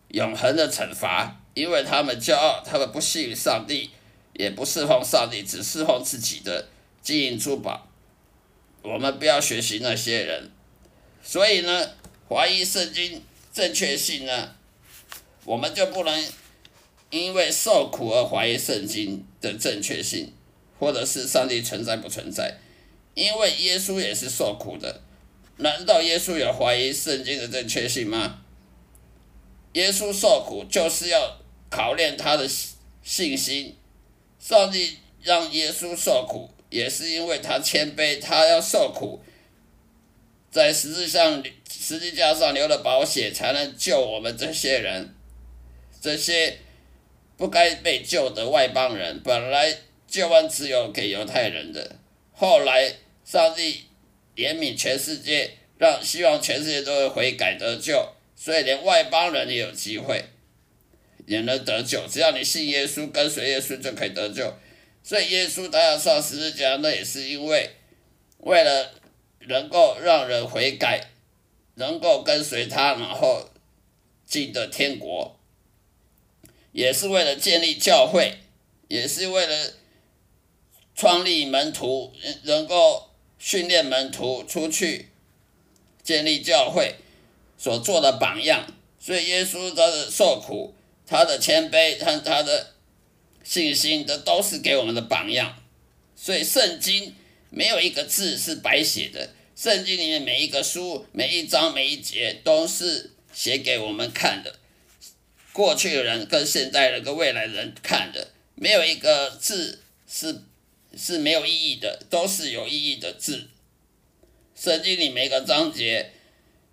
[0.09, 3.91] 永恒的惩罚，因为他们骄傲，他们不信上帝，
[4.39, 6.69] 也不侍奉上帝，只侍奉自己的
[7.03, 7.87] 金银珠宝。
[8.83, 10.51] 我们不要学习那些人，
[11.23, 11.91] 所以呢，
[12.29, 13.21] 怀疑圣经
[13.53, 14.55] 正确性呢，
[15.45, 16.25] 我们就不能
[17.11, 20.33] 因为受苦而怀疑圣经的正确性，
[20.79, 22.59] 或者是上帝存在不存在，
[23.15, 25.03] 因为耶稣也是受苦的。
[25.57, 28.45] 难道耶稣有怀疑圣经的正确性吗？
[29.73, 32.49] 耶稣受苦就是要考验他的
[33.03, 33.75] 信心。
[34.39, 39.21] 上帝让耶稣受苦，也是因为他谦卑，他要受苦，
[40.51, 45.15] 在实际上实际架上流了宝血，才能救我们这些人，
[46.01, 46.59] 这些
[47.37, 49.21] 不该被救的外邦人。
[49.23, 51.97] 本来救恩只有给犹太人的，
[52.33, 53.85] 后来上帝。
[54.39, 60.27] 怜悯全世界，让希望全世界都会悔改得救，所以连外邦人也有机会，
[61.29, 62.05] 也能得救。
[62.09, 64.53] 只要你信耶稣，跟随耶稣就可以得救。
[65.05, 67.71] 所以耶稣他要上十字架，那也是因为
[68.39, 68.95] 为了
[69.47, 71.11] 能够让人悔改，
[71.75, 73.49] 能够跟随他，然后
[74.27, 75.39] 进得天国，
[76.73, 78.39] 也是为了建立教会，
[78.89, 79.75] 也是为了
[80.97, 82.13] 创立门徒，
[82.43, 83.05] 能够。
[83.41, 85.11] 训练门徒出去
[86.03, 86.97] 建立教会
[87.57, 88.67] 所做的榜样，
[88.99, 90.75] 所以耶稣的受苦、
[91.09, 92.75] 他的谦卑、他他的
[93.43, 95.61] 信心，这都是给我们的榜样。
[96.15, 97.15] 所以圣经
[97.51, 104.57] 没有一个字是白写的，圣经里面每一个书、每一章、每一节都是写给我们看的，
[105.53, 110.43] 过去的人跟现在人跟未来人看的，没有一个字是。
[110.97, 113.47] 是没有意义的，都是有意义的字。
[114.57, 116.13] 圣经里每个章节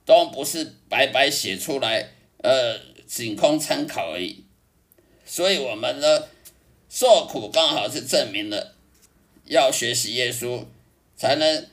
[0.05, 4.43] 都不是白白写出来，呃，仅供参考而已。
[5.25, 6.23] 所以，我们呢
[6.89, 8.75] 受苦刚好是证明了
[9.45, 10.65] 要学习耶稣，
[11.15, 11.67] 才能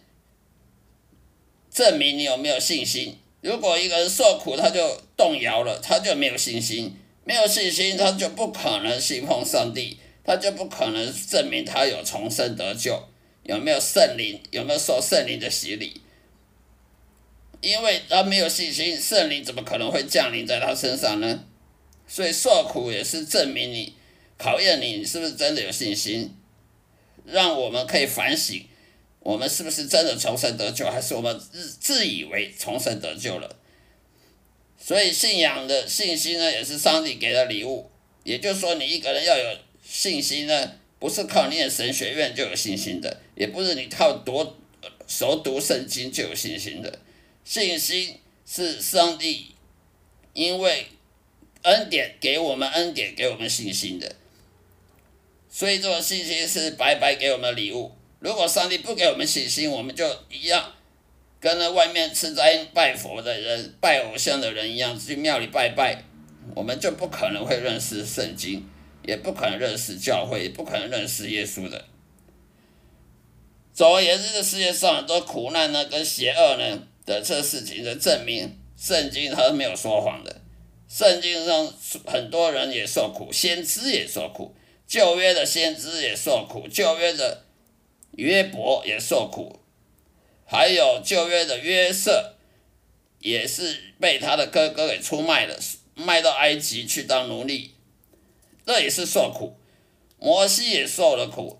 [1.70, 3.18] 证明你有没有信心。
[3.40, 13.08] 如果一个人受苦，他就动摇了，他就没有信心，没有信心，他就不可能信奉上帝，他就不可能证明他有重生得救，
[13.44, 16.01] 有没有圣灵，有没有受圣灵的洗礼。
[17.62, 21.44] 因为他没有信心，圣灵怎么可能会降临在他身上呢？
[22.06, 23.94] 所以受苦也是证明你，
[24.36, 26.34] 考验你你是不是真的有信心，
[27.24, 28.66] 让我们可以反省，
[29.20, 33.56] 我们是不是真的重生得救，还是我们自自以为重生得救了？
[34.76, 37.88] 所以信仰的信心呢，也是上帝给的礼物。
[38.24, 44.56] 也就是说，你一个人要有信心呢，不是靠念神学院就有信心的，也不是你靠读
[45.06, 46.98] 熟读圣经就有信心的。
[47.44, 49.54] 信心是上帝
[50.32, 50.86] 因为
[51.62, 54.14] 恩典给我们恩典给我们信心的，
[55.48, 57.92] 所以这个信心是白白给我们礼物。
[58.20, 60.72] 如果上帝不给我们信心，我们就一样
[61.40, 66.04] 跟那外面吃斋拜佛的人、拜偶像的人一样，去庙里拜拜，
[66.54, 68.64] 我们就不可能会认识圣经，
[69.04, 71.84] 也不可能认识教会，也不可能认识耶稣的。
[73.74, 76.88] 总而言之，这世界上很多苦难呢，跟邪恶呢。
[77.04, 80.40] 的这事情的证明，圣经它是没有说谎的。
[80.88, 81.72] 圣经上
[82.04, 84.54] 很多人也受苦，先知也受苦，
[84.86, 87.44] 旧约的先知也受苦，旧约的
[88.12, 89.60] 约伯也受苦，
[90.44, 92.34] 还有旧约的约瑟，
[93.20, 95.58] 也是被他的哥哥给出卖了，
[95.94, 97.74] 卖到埃及去当奴隶，
[98.66, 99.56] 这也是受苦。
[100.18, 101.58] 摩西也受了苦，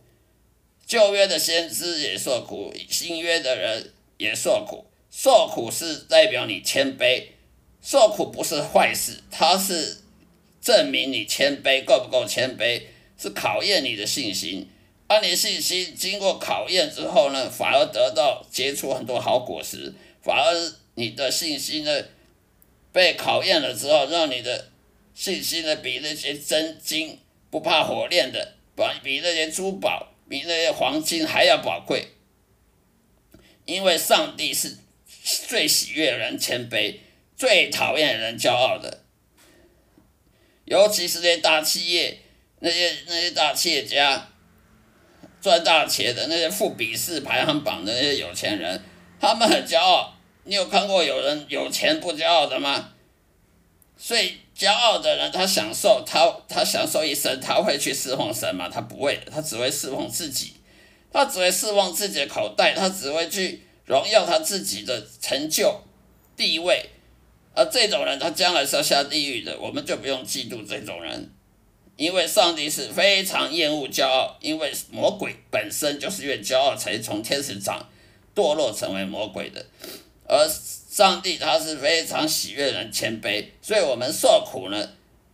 [0.87, 4.87] 旧约的先知也受苦，新约的人也受苦。
[5.14, 7.25] 受苦是代表你谦卑，
[7.83, 9.98] 受苦不是坏事，它是
[10.59, 12.85] 证明你谦卑够不够谦卑，
[13.18, 14.66] 是考验你的信心。
[15.07, 22.05] 当你信心经过考验之后呢，反而得到结出很多好果实，反而你的信心呢
[22.90, 24.70] 被考验了之后，让你的
[25.14, 27.18] 信心呢比那些真金
[27.51, 32.09] 不怕火炼的，比比那些珠宝、比那些黄金还要宝贵，
[33.66, 34.79] 因为上帝是。
[35.49, 36.97] 最喜悦人谦卑，
[37.37, 39.03] 最讨厌人骄傲的。
[40.65, 42.19] 尤其是那些大企业，
[42.59, 44.29] 那些那些大企业家，
[45.41, 48.83] 赚大钱的那些富比士排行榜的那些有钱人，
[49.21, 50.17] 他们很骄傲。
[50.45, 52.93] 你有看过有人有钱不骄傲的吗？
[53.97, 58.69] 所以骄傲的人，他享受他他享受一生，他会去侍奉神吗？
[58.69, 60.55] 他不会，他只会侍奉自己，
[61.13, 63.63] 他只会侍奉自己的口袋，他只会去。
[63.92, 65.83] 荣耀他自己的成就、
[66.35, 66.88] 地位，
[67.55, 71.31] 而这种人他将来是要下地狱的，我们就不用嫉妒这种人，
[71.96, 77.87] 因为上帝是非常厌恶骄傲，因为魔鬼本身就是因为骄傲才从天使长
[78.35, 79.62] 堕落成为魔鬼的，
[80.26, 84.88] 而上帝他是非常喜悦人谦卑，所以我们受苦呢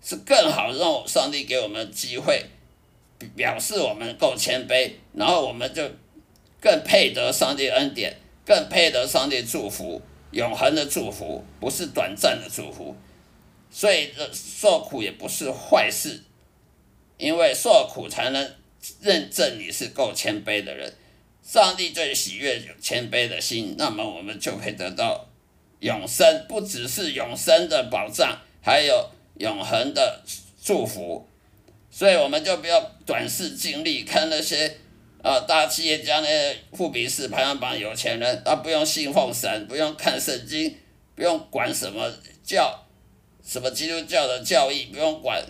[0.05, 2.45] 是更好让上帝给我们机会，
[3.37, 5.89] 表示我们够谦卑，然后我们就
[6.61, 8.17] 更配得上帝恩典。
[8.49, 12.97] 更配得上帝祝福，永恒的祝福，不是短暂的祝福。
[13.71, 16.23] 所以，受苦也不是坏事，
[17.19, 18.55] 因为受苦才能
[19.03, 20.91] 认证你是够谦卑的人。
[21.43, 25.29] 上帝最喜悦有谦卑的心，那么我们就可以得到
[25.81, 30.23] 永生，不只是永生的保障，还有永恒的
[30.65, 31.29] 祝福。
[31.91, 34.79] 所以，我们就不要短视经历，看那些。
[35.29, 36.27] 啊，大企业家呢，
[36.73, 40.75] 富比士排行榜有钱人，他不用信奉神，不用看圣经，
[41.15, 42.11] 不用管什么
[42.43, 42.87] 教，
[43.45, 45.45] 什么基督教的教义，不用管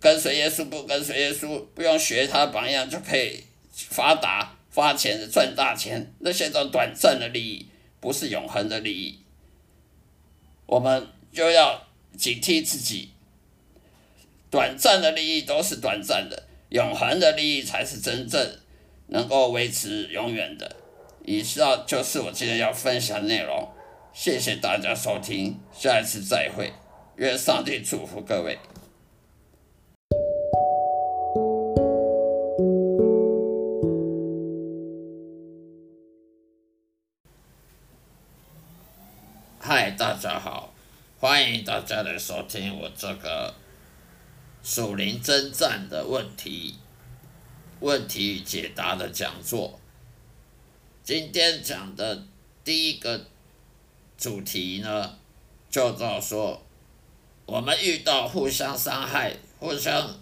[0.00, 3.44] 跟随耶稣不跟随耶稣，不用学他榜样就可以
[3.74, 7.66] 发达发钱赚大钱，那些都短暂的利益，
[8.00, 9.18] 不是永恒的利益。
[10.64, 11.86] 我们就要
[12.16, 13.10] 警惕自己，
[14.50, 18.58] 短暂的利益都是短暂的，永恒的利益才是真正。
[19.08, 20.76] 能够维持永远的，
[21.24, 23.68] 以上就是我今天要分享的内容。
[24.12, 26.72] 谢谢大家收听，下一次再会，
[27.16, 28.58] 愿上帝祝福各位。
[39.58, 40.72] 嗨，大家好，
[41.20, 43.54] 欢迎大家来收听我这个
[44.62, 46.74] 属灵征战的问题。
[47.80, 49.78] 问题与解答的讲座，
[51.04, 52.24] 今天讲的
[52.64, 53.26] 第一个
[54.16, 55.16] 主题呢，
[55.70, 56.60] 就叫说，
[57.46, 60.18] 我们遇到互相伤害、互相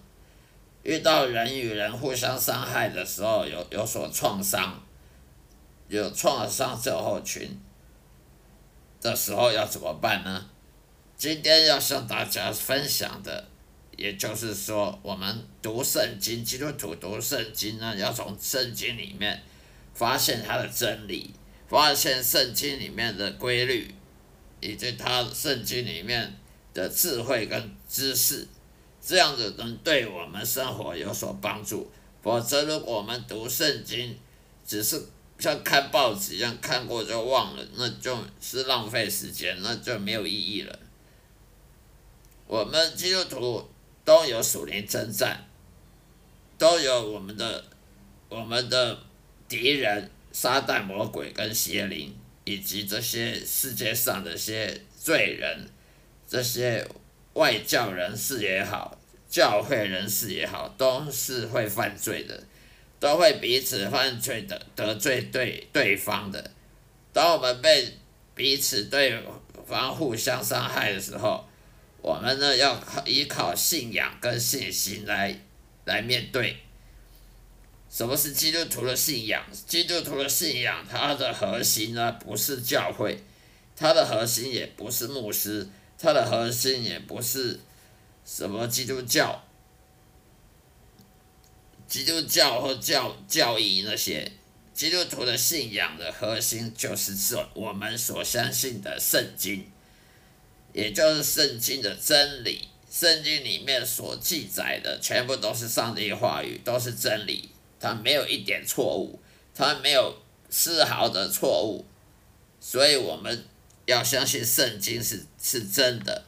[0.82, 4.82] 遇到人与人互相伤害的时候，有有所创伤，
[5.88, 7.58] 有创伤症候群
[9.00, 10.50] 的时候要怎么办呢？
[11.16, 13.48] 今天要向大家分享的，
[13.96, 19.42] 也就是说，我们读圣经，基督徒读圣经呢，要从圣经里面
[19.94, 21.30] 发现它的真理，
[21.66, 23.94] 发现圣经里面的规律，
[24.60, 26.36] 以及它圣经里面
[26.74, 28.46] 的智慧跟知识。
[29.00, 31.90] 这样子能对我们生活有所帮助，
[32.22, 34.18] 否则如果我们读圣经，
[34.66, 35.00] 只是
[35.38, 40.78] 像看报纸一样看过就忘了，那就是浪费时间，那就没有意义了。
[42.48, 43.68] 我们基督徒
[44.06, 45.44] 都有属灵征战，
[46.56, 47.62] 都有我们的
[48.30, 48.98] 我们的
[49.46, 55.68] 敌人撒旦魔鬼跟邪灵，以及这些世界上的些罪人，
[56.26, 56.88] 这些。
[57.34, 58.98] 外教人士也好，
[59.28, 62.42] 教会人士也好，都是会犯罪的，
[62.98, 66.50] 都会彼此犯罪的，得罪对对方的。
[67.12, 67.92] 当我们被
[68.34, 69.22] 彼此对
[69.66, 71.46] 方互相伤害的时候，
[72.06, 75.40] 我们呢要靠依靠信仰跟信心来
[75.86, 76.56] 来面对。
[77.90, 79.44] 什么是基督徒的信仰？
[79.66, 83.18] 基督徒的信仰，它的核心呢不是教会，
[83.74, 85.68] 它的核心也不是牧师。
[85.98, 87.58] 它的核心也不是
[88.24, 89.42] 什么基督教、
[91.88, 94.30] 基督教或教教义那些，
[94.72, 99.66] 基督徒的信仰的核心就是说我们所相信的圣经，
[100.76, 102.68] 也就是圣经的真理。
[102.90, 107.48] 圣经里面所记载的全部都是上帝话语，都是真理，
[107.80, 109.18] 它没有一点错误，
[109.54, 110.16] 它没有
[110.50, 111.84] 丝毫的错误，
[112.60, 113.44] 所以我们。
[113.86, 116.24] 要相信圣经是是真的，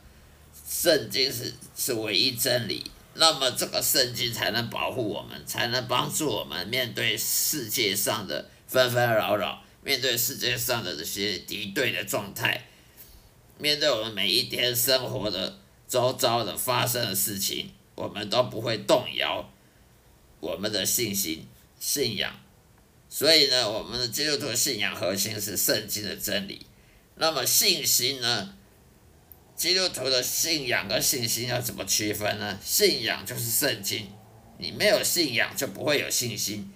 [0.64, 12.67] 圣经是是唯一真理，那么这个圣经才能保护我们，才能帮助我们面对世界上的纷纷扰扰，面对世界上的这些敌对的状态，
[13.59, 19.50] 面对我们每一天生活的周遭的发生的事情，我们都不会动摇
[20.40, 21.46] 我们的信心、
[21.78, 22.38] 信仰。
[23.11, 26.66] 所以呢，我们的基督徒信仰核心是圣经的真理。
[27.16, 28.54] 那么信心呢？
[29.56, 32.59] 基督徒的信仰跟信心要怎么区分呢？
[32.62, 34.09] 信仰就是圣经，
[34.59, 36.72] 你没有信仰就不会有信心。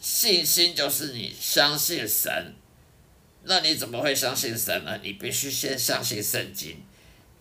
[0.00, 2.54] 信心就是你相信神，
[3.44, 4.98] 那你怎么会相信神呢？
[5.02, 6.76] 你必须先相信圣经。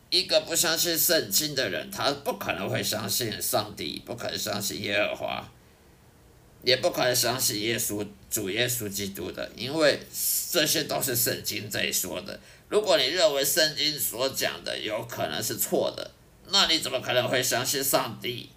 [0.10, 5.52] 一个不相信圣经的人，他不可能会相信上帝，不可能相信耶和华。
[6.64, 10.00] 也不可能相信耶稣主耶稣基督的，因为
[10.52, 12.40] 这些都是圣经在说的。
[12.70, 16.12] 如果你认为圣经所讲的有可能是错的，
[16.50, 18.50] 那你怎么可能会相信上帝？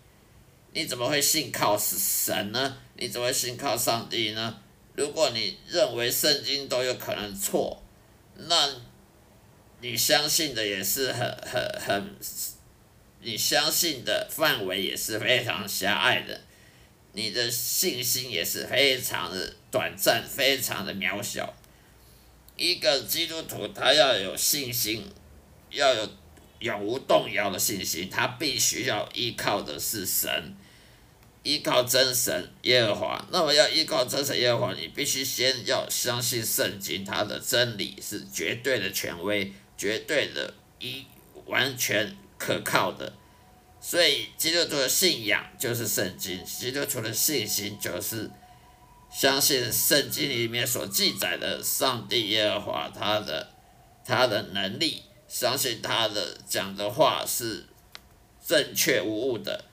[0.72, 2.76] 你怎么会信靠神呢？
[2.96, 4.58] 你怎么会信靠上帝呢？
[4.94, 7.82] 如果你认为圣经都有可能错，
[8.36, 8.70] 那
[9.80, 12.16] 你相信的也是很很很，
[13.20, 16.40] 你相信的范围也是非常狭隘的。
[17.12, 21.54] 你的信心也是非常的短暂，非常的渺小。
[22.56, 25.08] 一个基督徒他要有信心，
[25.70, 26.08] 要有
[26.60, 30.56] 永无动摇的信心，他必须要依靠的是神，
[31.44, 33.24] 依靠真神耶和华。
[33.30, 41.04] 那么要依靠真神耶和华，你必须先要相信圣经，它的真理是绝对的权威，绝对的一
[41.46, 43.12] 完全可靠的。
[43.80, 48.30] 所以，基督徒的信仰就是圣经；基督徒的信心就是
[49.12, 53.52] 相信圣经里面所记载的上帝耶和华他的
[54.02, 57.66] 他的能力，相信他的讲的话是
[58.42, 59.66] 正确无误的。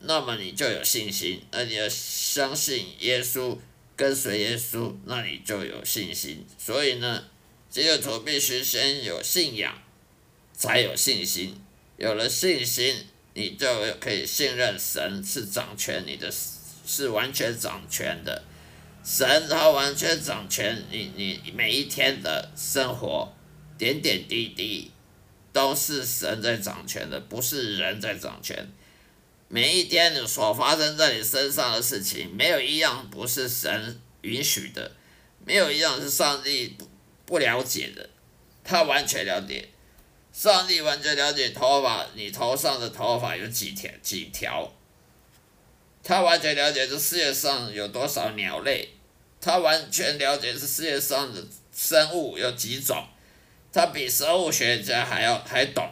[0.00, 3.58] 那么你就有信心，那你要相信耶稣，
[3.96, 6.46] 跟随耶稣，那你就有信心。
[6.58, 7.24] 所以呢，
[7.70, 9.82] 基督徒必须先有信仰，
[10.52, 11.60] 才有信心。
[11.96, 13.06] 有了信心。
[13.34, 13.68] 你就
[14.00, 16.28] 可以信任神是掌权，你的
[16.84, 18.42] 是完全掌权的，
[19.04, 23.32] 神他完全掌权，你你每一天的生活
[23.76, 24.90] 点点滴滴
[25.52, 28.68] 都是神在掌权的，不是人在掌权。
[29.48, 34.92] 每一天所发生在你身上的事情，没有一样不是神允许的，
[35.44, 36.86] 没有一样是上帝不
[37.24, 38.10] 不了解的，
[38.62, 39.68] 他完全了解。
[40.30, 43.90] 上帝完全了解头发，你头上的头发有几条？
[44.02, 44.70] 几条？
[46.04, 48.90] 他完全了解这世界上有多少鸟类，
[49.40, 51.42] 他完全了解这世界上的
[51.74, 53.02] 生物有几种，
[53.72, 55.90] 他比生物学家还要还懂。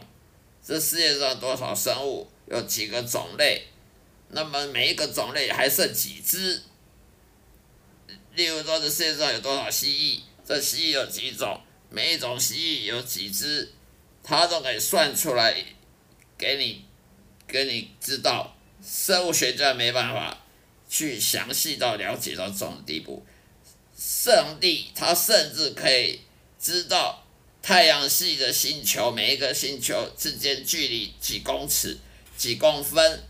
[0.63, 3.67] 这世界上多少生物，有几个种类？
[4.29, 6.63] 那么每一个种类还剩几只？
[8.35, 10.21] 例如说，这世界上有多少蜥蜴？
[10.47, 11.61] 这蜥蜴有几种？
[11.91, 13.73] 每一种蜥蜴有几只？
[14.23, 15.65] 它都可以算出来，
[16.37, 16.85] 给你，
[17.47, 18.57] 给你知道。
[18.85, 20.45] 生物学家没办法
[20.89, 23.25] 去详细到了解到这种地步。
[23.97, 26.21] 上帝他甚至可以
[26.61, 27.25] 知道
[27.63, 31.97] 太阳系的星球每一个星球之间距离几公尺、
[32.37, 33.25] 几公分、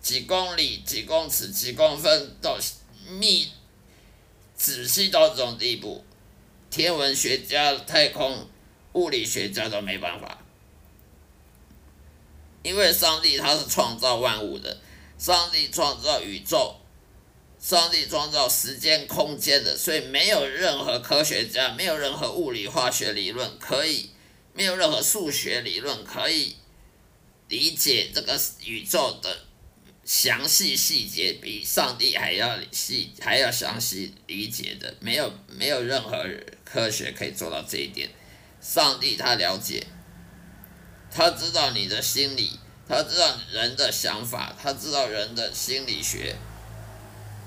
[0.00, 2.58] 几公里、几公尺、几公分到
[3.08, 3.48] 密
[4.56, 6.04] 仔细到这种地步，
[6.70, 8.46] 天文学家、太空
[8.92, 10.38] 物理学家都没办法，
[12.62, 14.80] 因为上帝他是创造万物的，
[15.18, 16.76] 上帝创造宇宙。
[17.62, 24.08] 上帝创造时间、空间的，所以没有任何科学家，没有任何物理、化学理论可以，
[24.54, 26.56] 没有任何数学理论可以
[27.50, 29.36] 理解这个宇宙的
[30.04, 36.24] 详细细节，比上帝还要细、还要详细理解的，没有没有任何
[36.64, 38.08] 科学可以做到这一点。
[38.60, 39.84] 上帝他了解，
[41.10, 46.36] 他知道你的心理，他知道人的想法，他知道人的心理学。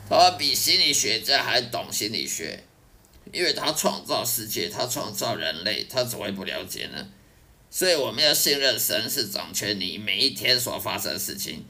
[0.09, 2.65] 他比心理学家还懂心理学，
[3.31, 7.07] 因为他创造世界，他创造人类，他怎么会不了解呢？
[7.73, 11.65] 所以我们要信任神是掌权你每一天所发生的事情。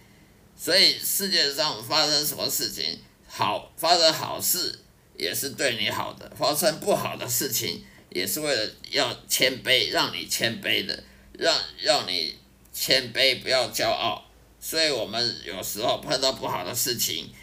[0.57, 4.77] 所以世界上发生什么事情，好发生好事
[5.17, 11.01] 也是对你好的，发生不好的事情也是为了要谦卑，让你谦卑的，
[11.39, 12.37] 让让你
[12.73, 14.29] 谦卑，不要骄傲。
[14.59, 17.33] 所以我们有时候碰到不好的事情。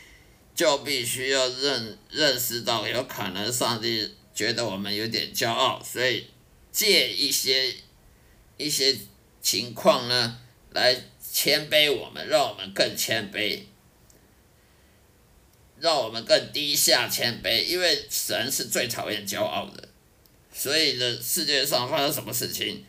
[0.52, 6.26] 就必须要认认识到，有可能上帝觉得我们有点骄傲，所以
[6.70, 7.74] 借一些
[8.60, 8.96] 一些
[9.40, 10.38] 情况呢，
[10.70, 10.94] 来
[11.32, 13.62] 谦卑我们，让我们更谦卑，
[15.78, 17.64] 让我们更低下谦卑。
[17.64, 19.88] 因为神是最讨厌骄傲的，
[20.52, 22.84] 所以呢，世界上发生什么事情，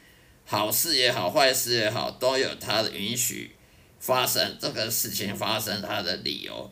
[0.45, 3.55] 好事也好，坏事也好，都有他的允许
[3.99, 4.57] 发生。
[4.59, 6.71] 这个事情发生，他的理由。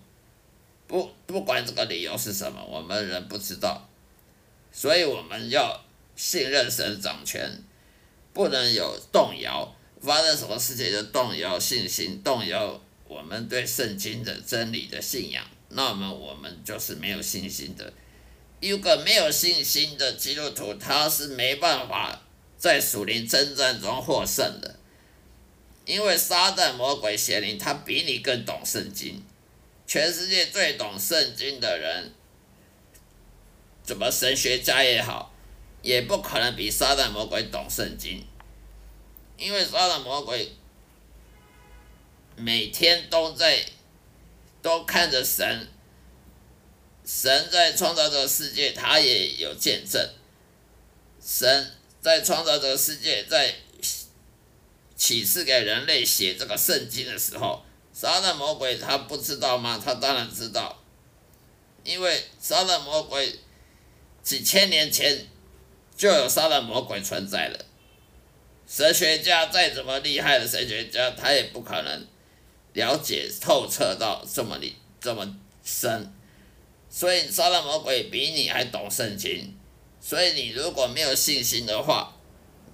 [0.88, 3.88] 不，不管这个理由是什么，我们人不知道，
[4.72, 5.86] 所以我们要
[6.16, 7.64] 信任神掌权，
[8.34, 9.76] 不能有动摇。
[10.02, 17.92] 发生什么事情就动摇信心，动摇我们对圣经的真理的信仰，那么我们就是没有信心的。
[18.62, 22.22] 一个没有信心的基督徒，他是没办法
[22.58, 24.80] 在属灵征战中获胜的，
[25.86, 29.22] 因为撒旦魔鬼邪灵，他比你更懂圣经。
[29.86, 32.14] 全世界最懂圣经的人，
[33.84, 35.29] 怎么神学家也好，
[35.82, 38.26] 也不可能比撒旦魔鬼懂圣经，
[39.38, 40.52] 因为撒旦魔鬼
[42.36, 43.66] 每天都在
[44.62, 45.68] 都看着神，
[47.06, 50.10] 神在创造这个世界，他也有见证。
[51.22, 51.72] 神
[52.02, 53.56] 在创造这个世界，在
[54.96, 57.64] 启示给人类写这个圣经的时候。
[57.92, 59.82] 撒旦魔鬼他不知道吗？
[59.84, 60.82] 他当然知道，
[61.84, 63.38] 因为撒旦魔鬼
[64.24, 65.28] 几千年前
[66.00, 67.66] 就有撒旦魔鬼存在了。
[68.66, 72.08] 神学家再怎么厉害的神学家，他也不可能
[72.72, 76.10] 了解透彻到这么里这么深。
[76.89, 79.54] 所以撒旦魔鬼比你还懂圣经。
[80.00, 82.16] 所以你如果没有信心的话，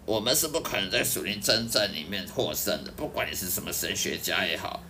[0.05, 2.91] 我们是不可能在属灵真正里面获胜的。
[2.91, 4.83] 不管你是什么神学家也好。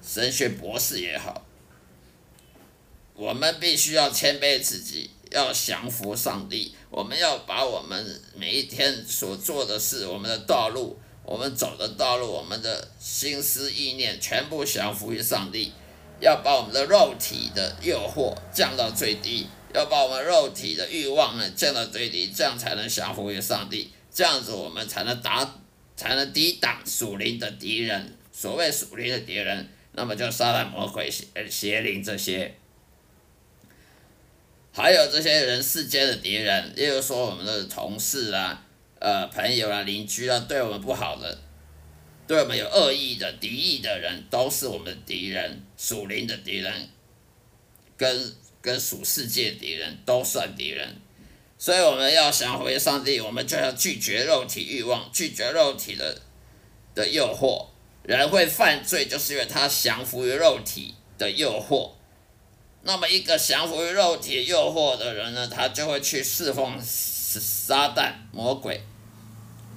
[0.00, 1.44] 神学博士也好，
[3.14, 6.74] 我们必须要谦卑自己，要降服上帝。
[6.90, 15.72] 我们要把我们每一天所做的事、我们的道路、我们走的道路、我们的心思意念，全部降服于上帝。
[16.20, 23.90] 要把我们的肉体的诱惑降到最低，要把我们肉体的欲望呢降到最低，这样才能降服于上帝。
[24.12, 25.60] 这样子，我们才能打，
[25.96, 28.16] 才能抵挡属灵的敌人。
[28.32, 29.68] 所谓属灵的敌人。
[29.92, 32.54] 那么就杀旦魔鬼邪邪灵这些，
[34.72, 38.64] 还有这些人世间的敌人，例如说我们的同事啊、
[38.98, 41.38] 呃朋友啊、邻居啊，对我们不好的，
[42.26, 46.88] 对我们有恶意的、敌意的人，都是我们的敌人，属灵的敌人，
[47.96, 50.96] 跟跟属世界敌人都算敌人，
[51.58, 56.22] 所以我们要想回上帝，我们就要拒绝肉体欲望，拒绝肉体的
[56.94, 57.66] 的诱惑。
[58.02, 61.90] 人会犯罪，就是因为他降服于肉体的诱惑。
[62.82, 68.80] 那么，一个降服于肉体诱惑的人呢，他就会去侍奉撒旦魔鬼。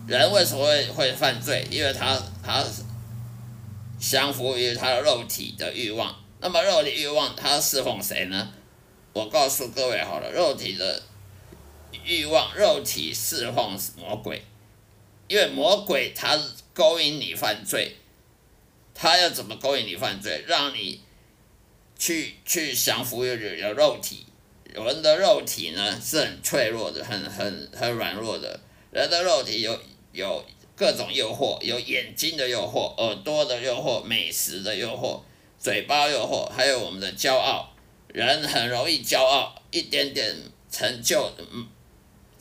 [0.07, 1.67] 人为什么会会犯罪？
[1.69, 2.65] 因为他他
[3.99, 6.15] 降服于他的肉体的欲望。
[6.39, 8.51] 那么肉体欲望，他侍奉谁呢？
[9.13, 11.03] 我告诉各位好了，肉体的
[12.03, 14.41] 欲望，肉体侍奉魔鬼，
[15.27, 16.39] 因为魔鬼他
[16.73, 17.97] 勾引你犯罪，
[18.95, 20.43] 他要怎么勾引你犯罪？
[20.47, 21.02] 让你
[22.03, 24.25] 去去降服于有肉体。
[24.73, 28.59] 人的肉体呢是很脆弱的，很很很软弱的。
[28.91, 29.79] 人的肉体有
[30.11, 30.43] 有
[30.75, 35.21] 各种诱惑，有眼睛的诱惑，耳朵的诱惑，美食的诱惑，
[35.57, 37.73] 嘴巴诱惑，还有我们的骄傲。
[38.09, 40.35] 人很容易骄傲，一点点
[40.69, 41.65] 成就，嗯，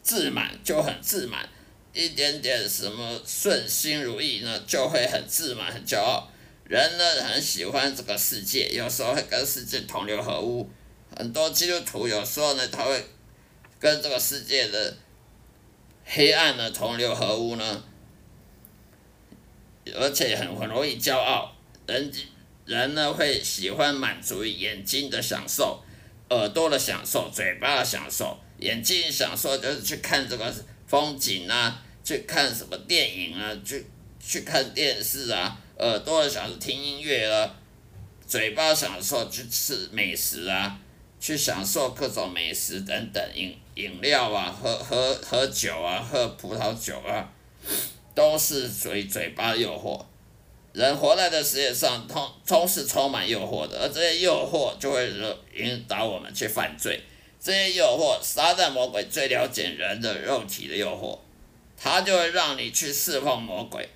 [0.03, 1.49] 自满就很自满，
[1.93, 6.29] 一点点什么顺心如意呢，就会很自满很骄傲。
[6.65, 10.71] 人呢很喜欢这个世界，有时候会跟世界同流合污。
[11.17, 13.05] 很多基督徒有时候呢，他会
[13.79, 14.97] 跟这个世界的
[16.05, 17.85] 黑暗呢同流合污呢，
[19.95, 21.55] 而且很很容易骄傲。
[21.87, 22.11] 人
[22.65, 25.83] 人呢会喜欢满足于眼睛的享受、
[26.31, 28.39] 耳朵的享受、嘴巴的享受。
[28.59, 30.55] 眼睛享受就是去看这个
[30.87, 33.85] 风景啊，去看什么电影啊，去
[34.19, 35.59] 去看电视啊。
[35.83, 37.55] 耳朵的享受听音乐啊，
[38.27, 40.79] 嘴巴享受去吃美食啊。
[41.21, 47.33] 去享受各种美食等等饮饮料啊，喝喝喝酒啊，喝葡萄酒啊，
[48.13, 50.05] 都是属于嘴巴诱惑。
[50.73, 55.09] 人活在这世界上，通都是充满诱惑的，而这些诱惑就会
[55.55, 57.01] 引导我们去犯罪。
[57.41, 61.17] 这些诱惑，撒旦魔鬼最了解人的肉体的诱惑，
[61.81, 63.89] 他就会让你去释放魔鬼。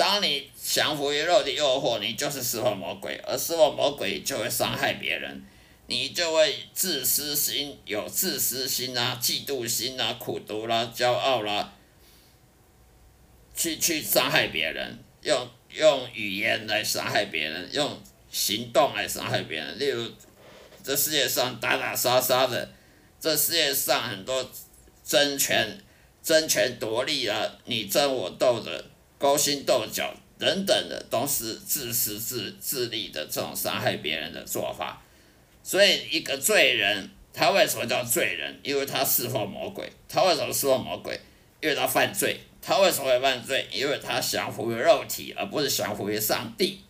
[0.00, 5.44] 当你降服于肉体诱惑，你就是释放魔鬼，而释放魔鬼就会伤害别人。
[5.88, 11.74] 你就会自私心，有自私心啊，嫉妒心啊，苦毒啦，骄傲啦，
[13.54, 19.78] 去去伤害别人，用用语言来伤害别人，用行动来伤害别人。
[19.78, 20.10] 例如，
[20.82, 22.72] 这世界上打打杀杀的，
[23.20, 24.50] 这世界上很多
[25.04, 25.78] 争权、
[26.22, 28.89] 争权夺利啊，你争我斗的，
[29.20, 35.02] 勾心斗角等等的，都是自私自自利的这种伤害别人的做法。
[35.62, 38.58] 所以，一个罪人，他为什么叫罪人？
[38.62, 39.92] 因为他释放魔鬼。
[40.08, 41.20] 他为什么释放魔鬼？
[41.60, 42.40] 因为他犯罪。
[42.62, 43.68] 他为什么会犯罪？
[43.70, 46.80] 因为他降服于肉体，而不是降服于上帝。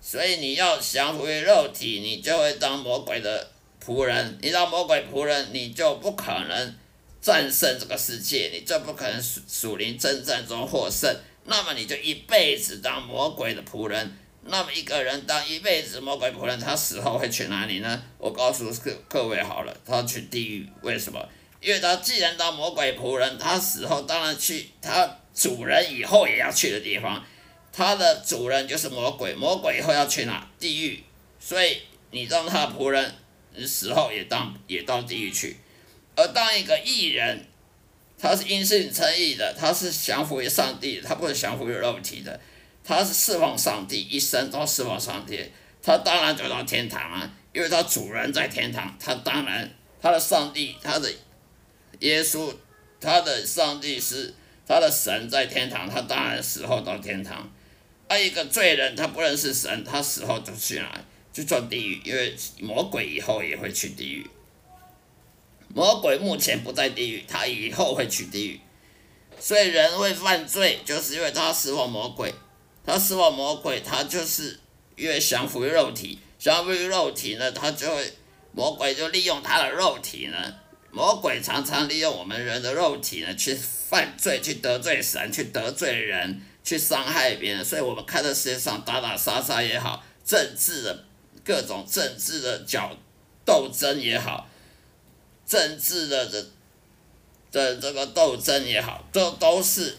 [0.00, 3.50] 所以，你要降服于肉体，你就会当魔鬼的
[3.84, 4.38] 仆人。
[4.40, 6.74] 你当魔鬼仆人，你就不可能
[7.20, 11.14] 战胜这个世界，你就不可能属属灵征战中获胜。
[11.50, 14.18] 那么，你就一辈子当魔鬼的仆人。
[14.50, 18.02] 那么一个人当一辈子魔鬼仆人，他死后会去哪里呢？
[18.18, 20.66] 我告诉各各位好了，他去地狱。
[20.82, 21.26] 为什么？
[21.60, 27.24] 因为他既然当魔鬼仆人，他死后当然去他主人以后也要去的地方。
[27.72, 30.46] 他的主人就是魔鬼，魔鬼以后要去哪？
[30.58, 31.02] 地狱。
[31.40, 31.78] 所以
[32.10, 33.14] 你当他仆人，
[33.54, 35.56] 你死后也当也到地狱去。
[36.14, 37.46] 而当一个艺人，
[38.18, 42.40] 他是因信称义的，他是降服于上帝，他不是降服于肉体的。
[42.84, 45.38] 他是侍奉上帝，一生都侍奉上帝，
[45.82, 51.12] 他当然走到天堂啊，因为他主人在天堂，他当然他的上帝，他的
[52.00, 52.52] 耶稣，
[53.00, 54.34] 他的上帝是
[54.66, 57.48] 他的神在天堂，他当然死后到天堂。
[58.08, 61.04] 而一个罪人，他不认识神，他死后就去哪？
[61.30, 64.26] 就做地狱，因为魔鬼以后也会去地狱。
[65.74, 68.60] 魔鬼目前不在地狱，他以后会去地狱。
[69.40, 72.34] 所以人会犯罪，就是因为他侍奉魔鬼。
[72.84, 74.58] 他释放魔鬼，他就是
[74.96, 78.12] 越降服于肉体，降服于肉体呢，他就会
[78.52, 80.54] 魔鬼就利用他的肉体呢，
[80.90, 87.62] 魔鬼常常利用我们人的肉体呢去犯罪，去得罪神，去得罪人，去伤害别人。
[87.62, 91.04] 所以我们看这世界上打打杀杀也好，政治的
[91.44, 92.96] 各种政治的角
[93.44, 94.48] 斗争也好，
[95.48, 96.46] 政治的的
[97.50, 99.96] 的这个斗争也好，都都是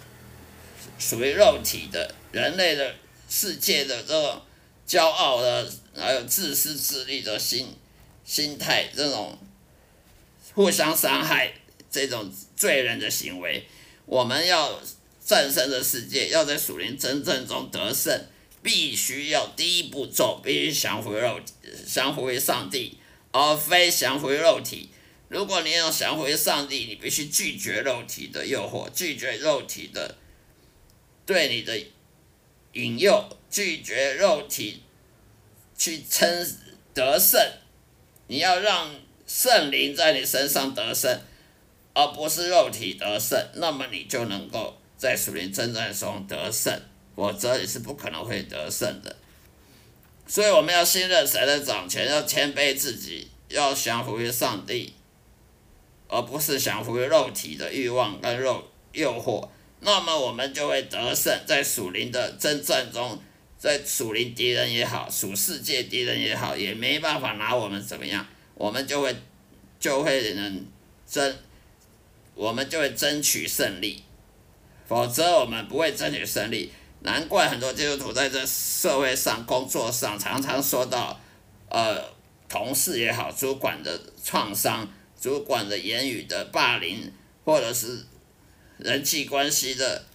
[1.00, 2.16] 属于肉体的。
[2.32, 2.95] 人类的
[3.28, 4.39] 世界的这种
[4.88, 7.76] 骄傲的，还有自私自利的心
[8.24, 9.36] 心态，这种
[10.54, 11.52] 互相伤害，
[11.89, 13.66] 这种罪人的行为，
[14.06, 14.80] 我们要
[15.26, 18.28] 战胜这世界，要在属灵真正中得胜，
[18.62, 21.39] 必须要第一步骤，必须降服于肉，
[21.88, 23.00] 降服于上帝，
[23.32, 24.91] 而非降服于肉体。
[25.30, 30.18] 如果你要降服于上帝，你必须拒绝肉体的诱惑，拒绝肉体的
[31.26, 31.82] 对你的。
[32.74, 34.84] 引诱拒绝肉体
[35.76, 36.48] 去称
[36.94, 37.42] 得胜，
[38.28, 38.94] 你要让
[39.26, 41.20] 圣灵在你身上得胜，
[41.96, 46.80] 而不是肉体得胜，那么你就能够在属灵征战中得胜。
[47.16, 49.16] 否则你是不可能会得胜的。
[50.28, 54.94] 所以我们要信任神的掌权，要谦卑自己，要降服于上帝，
[56.10, 59.47] 而不是降服于肉体的欲望跟肉诱惑。
[59.80, 63.18] 那么我们就会得胜，在属灵的征战中，
[63.57, 69.16] 在属灵敌人也好，属世界敌人也好，也没办法拿我们怎么样，我们就会
[69.80, 70.66] 就会能
[71.07, 71.38] 争，
[72.36, 74.03] 我们就会争取胜利，
[74.86, 76.74] 否则我们不会争取胜利。
[77.01, 81.18] 难怪很多基督徒在这社会上、工作上常常受到，
[81.70, 82.03] 呃，
[82.49, 84.86] 同事也好，主管的创伤，
[85.20, 87.11] 主管的言语的霸凌，
[87.43, 88.05] 或者是。
[88.82, 90.05] 人际关系的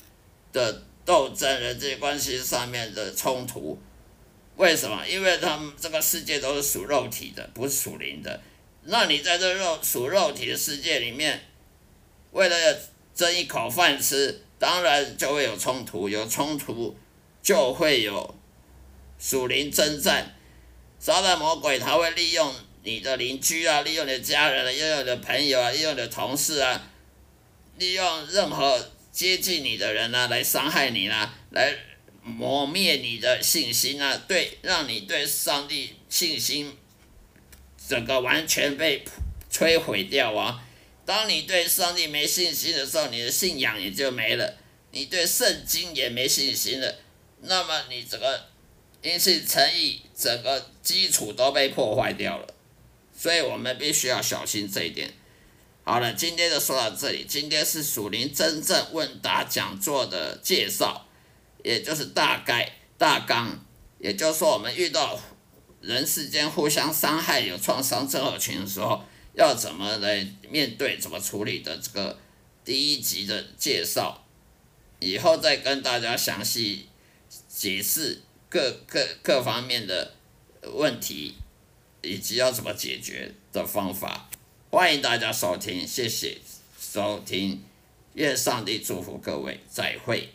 [0.50, 3.78] 的斗争，人际关系上面的冲突，
[4.56, 5.06] 为什么？
[5.06, 8.40] 因为他们这个世界都是属肉体的，不是属灵的。
[8.84, 11.38] 那你在这肉属肉体的世界里面，
[12.30, 12.56] 为了
[13.14, 16.96] 争一口饭吃，当然就会有冲突，有冲突
[17.42, 18.34] 就会有
[19.18, 20.34] 属灵征战。
[20.98, 22.50] 撒旦魔鬼他会利用
[22.84, 26.90] 你的邻居啊，利用你的家人啊，利用你的朋友啊，利用你的同事啊。
[27.78, 31.74] 利用任何接近你的人啊，来伤害你啊，来
[32.22, 36.76] 磨灭你的信心啊，对，让你对上帝信心
[37.88, 39.04] 整个完全被
[39.50, 40.62] 摧毁掉啊！
[41.06, 44.56] 当你对上帝没信心的时候，你的信仰也就没了，
[44.90, 46.94] 你对圣经也没信心了，
[47.40, 48.46] 那么你整个
[49.02, 52.53] 因信诚意整个基础都被破坏掉了，
[53.16, 55.12] 所以我们必须要小心这一点。
[55.84, 57.24] 好了，今天就说到这里。
[57.28, 61.06] 今天是属灵真正问答讲座的介绍，
[61.62, 63.58] 也就是大概大纲。
[63.98, 65.18] 也就是说，我们遇到
[65.80, 69.04] 人世间互相伤害、有创伤症候群的时候，
[69.34, 72.18] 要怎么来面对、怎么处理的这个
[72.64, 74.26] 第一集的介绍。
[75.00, 76.88] 以后再跟大家详细
[77.46, 80.14] 解释各各各方面的
[80.72, 81.34] 问题，
[82.04, 84.28] 以及要怎么解决的方法。
[84.70, 86.38] 欢迎大家收听，谢谢
[86.78, 87.62] 收听，
[88.14, 90.30] 愿上帝祝福各位，再会。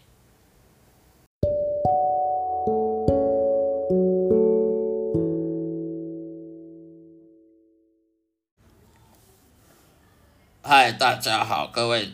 [10.61, 12.09] 嗨，大家好，各位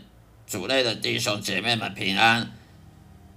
[0.48, 2.54] 主内的弟兄姐妹们平安，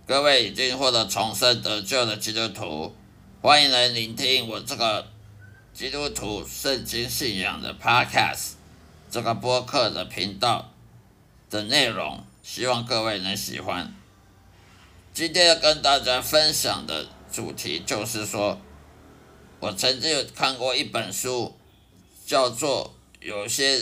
[0.06, 2.94] 各位已经获得重生得救的基督徒，
[3.42, 5.08] 欢迎来聆听我这个
[5.78, 8.54] 基督徒圣经信仰的 Podcast。
[9.08, 10.72] 这个播客的频道
[11.48, 13.94] 的内容，希望各位能喜欢。
[15.14, 18.58] 今天要跟大家分享的主题就是说，
[19.60, 21.56] 我曾经有看过一本书，
[22.26, 22.92] 叫做
[23.24, 23.80] 《有些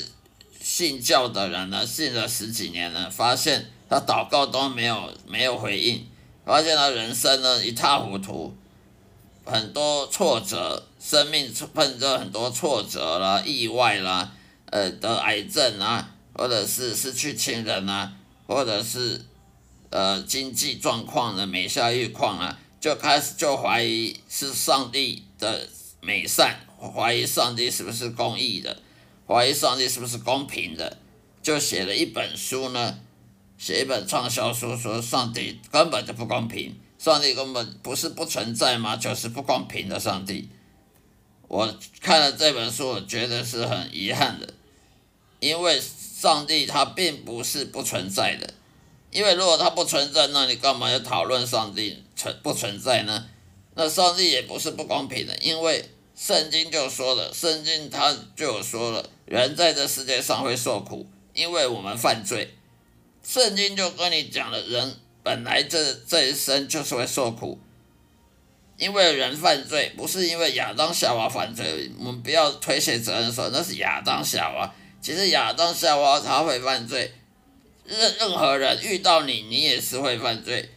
[0.61, 6.07] 信教的人呢，信了十几年了，发现他祷告都没有没有回应，
[6.45, 8.55] 发现他人生呢一塌糊涂，
[9.47, 14.33] 很多挫折，生命碰着很多挫折啦，意外啦。
[14.65, 18.13] 呃，得癌症啊，或者是失去亲人啊，
[18.49, 19.25] 或者是
[19.91, 25.69] 呃经济状况的每下愈况啊，就开始就怀疑是上帝的
[26.01, 28.77] 美善，怀疑上帝是不是公义的，
[29.29, 30.99] 怀疑上帝是不是公平的，
[31.41, 32.99] 就写了一本书呢，
[33.57, 38.97] 写一本畅销书，说上帝根本就不公平，上帝根本不是不存在吗？
[38.97, 40.49] 就是不公平的上帝。
[41.49, 44.53] 我看了这本书，我觉得是很遗憾的，
[45.39, 48.53] 因为上帝他并不是不存在的，
[49.13, 53.27] 因为如果他不存在，那你干嘛要讨论上帝存不存在呢？
[53.75, 62.55] 那上帝也不是不公平的，因为圣经就说了，圣经他就说了，人在这世界上会受苦，因为我们犯罪，
[63.23, 67.59] 圣经就跟你讲了，人本来这这一生就是会受苦。
[68.79, 74.75] 因为人犯罪，不是因为亚当夏娃犯罪，我们不要推卸责任说那是亚当夏娃。
[75.01, 77.15] 其实亚当夏娃他会犯罪，
[77.85, 80.69] 任任何人遇到你，你也是会犯罪。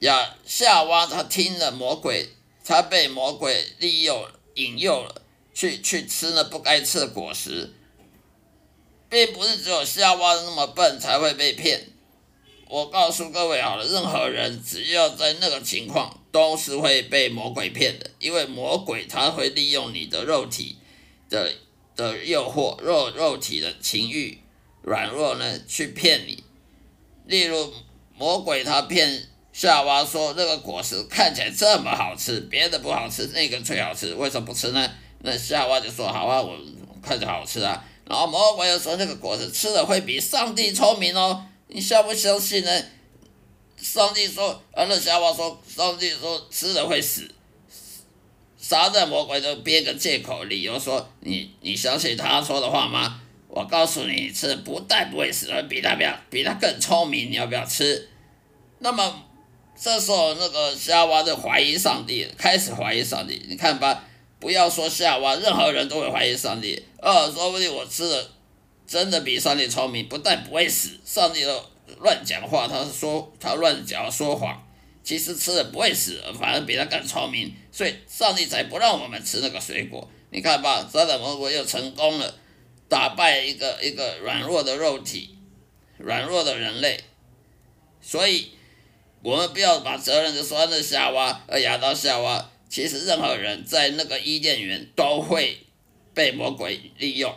[0.00, 2.30] 亚夏娃他听了魔鬼，
[2.64, 5.22] 他被魔鬼利诱引诱了，
[5.52, 7.74] 去去吃了不该吃的果实，
[9.10, 11.88] 并不是只有夏娃那么笨才会被骗。
[12.68, 16.20] 我告诉各位好了，任何人只要在那个情况。
[16.36, 20.76] 都是会被魔鬼骗的，因为魔鬼他会利用你的肉体
[21.30, 21.50] 的
[21.96, 24.38] 的诱惑，肉肉体的情欲
[24.82, 26.44] 软弱呢，去骗你。
[27.24, 27.72] 例如，
[28.18, 34.90] 魔鬼他骗夏娃说那个果实看起来这么好吃，别的不好吃，那个最好吃，为什么不吃呢？
[35.20, 36.54] 那夏娃就说好啊，我
[37.02, 37.82] 看着好吃啊。
[38.04, 42.82] 然后魔鬼又说那个果实吃了会比上帝聪明哦，你相不相信呢？
[43.92, 47.30] 上帝说，啊，那夏娃说，上帝说吃了会死。
[48.58, 53.22] 撒旦魔鬼就编个借口理由说，你你相信他说的话吗？
[53.48, 55.96] 我告诉你，吃不但不会死，而比他
[56.28, 58.08] 比他更聪明，你要不要吃？
[58.80, 59.22] 那么
[59.80, 63.46] 这时候那个夏娃就怀疑上帝，开始怀疑上帝。
[63.48, 64.04] 你看吧，
[64.40, 66.82] 不要说夏娃，任何人都会怀疑上帝。
[67.00, 68.30] 呃，说不定我吃的
[68.86, 71.64] 真的比上帝聪明，不但不会死，上帝都
[72.06, 74.62] 乱讲话，他说他乱讲说谎。
[75.02, 80.08] 其实吃了不会死，反而比他更聪明，所以上帝才不让我们吃那个水果。
[80.30, 82.34] 你看吧，撒旦魔鬼又成功了，
[82.88, 85.36] 打败一个一个软弱的肉体，
[85.98, 87.00] 软弱的人类。
[88.00, 88.50] 所以，
[89.22, 92.50] 我们不要把责任就说那夏娃和亚当夏娃。
[92.68, 95.58] 其实任何人在那个伊甸园都会
[96.14, 97.32] 被魔鬼利用，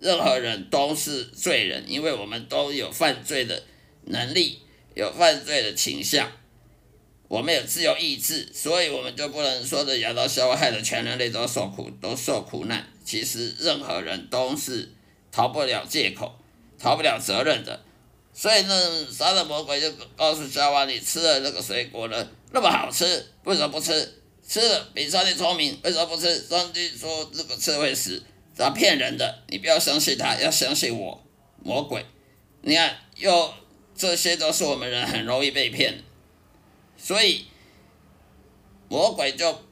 [0.00, 3.62] 任何人都是罪人，因为我们都有犯罪的
[4.06, 4.60] 能力，
[4.94, 6.30] 有犯罪的倾向。
[7.28, 12.84] 我们有自由意志，所以我们就不能说的亚当夏娃害得全人类都受苦，都受苦难。
[13.04, 14.88] 其实任何人都是
[15.30, 16.36] 逃不了借口，
[16.76, 17.80] 逃不了责任的。
[18.32, 23.04] 所以呢，杀的魔鬼就告诉夏娃：“你吃了那个水果呢，那么好吃，
[23.44, 24.16] 为什么不吃？
[24.48, 26.40] 吃了比上帝聪明，为什么不吃？
[26.48, 28.20] 上帝说这个吃会死，
[28.60, 31.24] 他骗人的，你不要相信他，要相信我，
[31.62, 32.04] 魔鬼。
[32.62, 33.54] 你看，又
[33.96, 36.02] 这些都是我们人很容易被骗。”
[37.02, 37.46] 所以，
[38.88, 39.62] 魔鬼就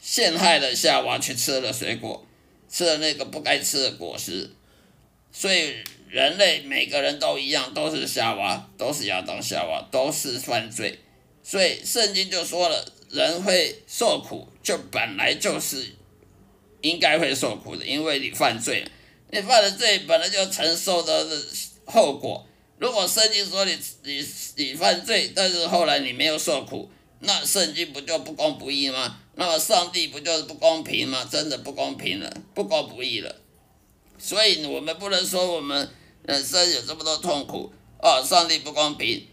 [0.00, 2.26] 陷害了夏娃，去吃了水果，
[2.66, 4.50] 吃了那个不该吃的果实。
[5.30, 5.74] 所以，
[6.08, 10.98] 人类每个人都一样，都是夏娃，都是亚当夏娃，都是犯罪。
[11.42, 15.94] 所以，圣经就说了，人会受苦，就本来就是
[16.82, 18.86] 应该会受苦的，因为你犯罪，
[19.30, 21.26] 你犯了罪，本来就承受的
[21.84, 22.46] 后果。
[22.78, 24.26] 如果圣经说你你
[24.56, 29.18] 你犯罪，但是后来你没有受苦，那圣经不就不公不义吗？
[29.34, 31.28] 那么上帝不就是不公平吗？
[31.30, 33.36] 真的不公平了，不公不义了。
[34.18, 35.88] 所以我们不能说我们
[36.26, 37.72] 人生有这么多痛苦
[38.02, 39.26] 哦，上帝不公平。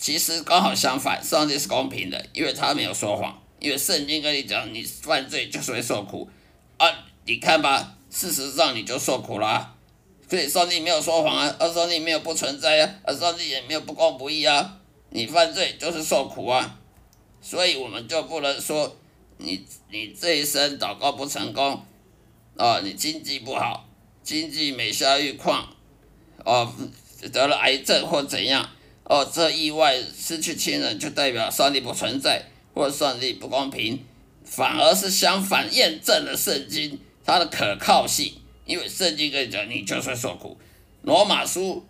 [0.00, 6.28] 其实刚好相反，上帝是公平的，因为他没有说谎，因为圣经跟你讲，你犯罪就是会受苦
[6.78, 7.04] 啊。
[7.24, 9.74] 你看吧，事实上你就受苦了。
[10.30, 14.78] 所以上帝没有说谎啊，而上帝没有不存在啊，而上帝也没有不公不义啊。
[15.10, 16.78] 你犯罪就是受苦啊，
[17.40, 18.96] 所以我们就不能说
[19.38, 21.82] 你你这一生祷告不成功，
[22.56, 23.86] 啊，你经济不好，
[24.22, 25.68] 经济每下愈况，
[26.44, 26.70] 哦，
[27.32, 28.68] 得了癌症或怎样，
[29.04, 32.42] 哦，这意外失去亲人就代表上帝不存在
[32.74, 34.02] 或上帝不公平，
[34.48, 38.34] 反而是相反，验证了圣经它的可靠性。
[38.64, 40.58] 因为圣经跟你讲，你就算受苦，
[41.02, 41.86] 罗马书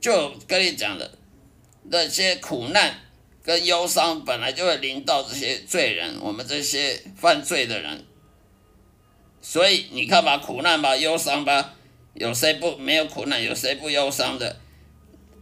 [0.00, 1.10] 就跟你讲的
[1.84, 2.94] 那些苦难
[3.42, 8.04] 跟忧伤，本来就会临到这些罪人，我们这些犯罪的人。
[9.40, 11.74] 所以你看吧，苦难吧，忧伤吧，
[12.12, 13.42] 有谁不没有苦难？
[13.42, 14.60] 有谁不忧伤的？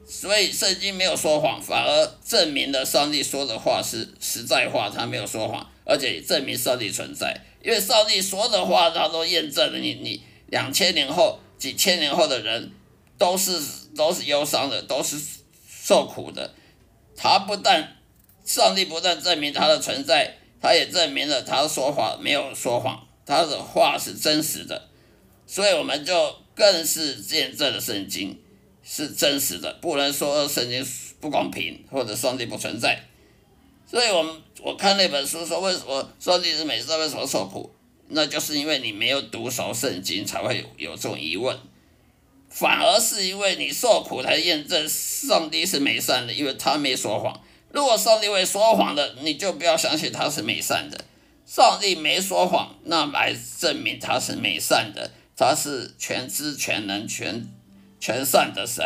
[0.08, 10.22] 所以圣经没有说谎，反而证明了上帝说的话是实在话，他没有说谎，而且证明上帝存在，因为上帝说的话，他都验证了你你。
[10.48, 12.70] 两千年后、几千年后的人，
[13.16, 13.58] 都是
[13.96, 15.16] 都是忧伤的，都是
[15.68, 16.54] 受苦的。
[17.16, 17.96] 他不但
[18.44, 24.88] 上帝不但证明他的存在，他也证明了他说话没有说谎，他的话是真实的。
[25.46, 28.38] 所以我们就更是见证了圣经
[28.84, 30.86] 是真实的，不能说圣经
[31.20, 33.02] 不公平或者上帝不存在。
[33.90, 37.70] 所以我们我看那本书说，为什么上帝是美善，为什么受苦？
[38.08, 41.58] 那就是因为你没有读熟圣经，才会有有这种疑问，
[42.48, 47.40] 反而是因为你受苦才验证上帝是美善的，因为他没说谎。
[47.72, 51.04] 如果上帝会说谎的，你就不要相信他是美善的。
[51.44, 57.46] 上帝没说谎，那来证明他是美善的，他是全知全能全
[58.00, 58.82] 全善的神。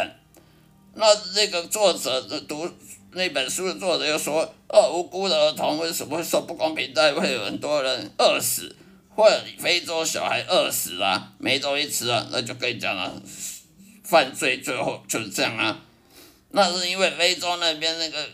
[0.95, 2.69] 那这个作者的读
[3.13, 8.75] 那本书的作者又说，哦，无辜的儿童为什么会受不公平待遇，会有很多人饿死？
[9.17, 13.21] 或者非洲小孩饿死了，没东西吃啊，那就跟你讲了，
[14.05, 15.83] 犯罪最后就是这样啊。
[16.53, 18.25] 那是因为非洲那边那个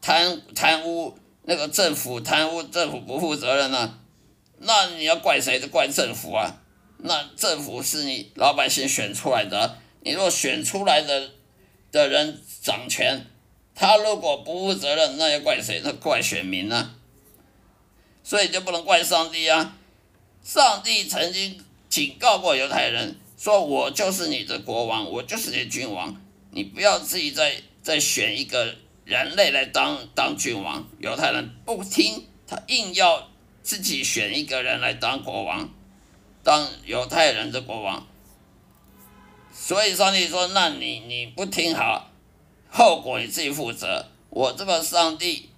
[0.00, 3.98] 贪贪污，那个政府贪污，政府不负责任啊。
[4.58, 5.60] 那你要怪谁？
[5.60, 6.62] 就怪政府啊。
[6.98, 11.30] 那政府是你老百姓选出来的，你若选出来的
[11.92, 13.26] 的人掌权，
[13.74, 15.80] 他如果不负责任，那要怪谁？
[15.84, 16.94] 那怪选民啊。
[18.22, 19.76] 所以就不能怪上帝啊。
[20.42, 26.20] 上帝曾经警告过犹太人，说我就是你的国王，我就是你的君王，
[26.50, 33.28] 你不要自己再再选一个人类来当当君王，犹太人不听，他硬要
[33.62, 35.68] 自己选一个人来当国王，
[36.42, 38.06] 当犹太人的国王。
[39.52, 42.10] 所以上帝说：“那你你不听好，
[42.76, 44.04] 后果你自己负责。
[44.30, 45.48] 我这个上帝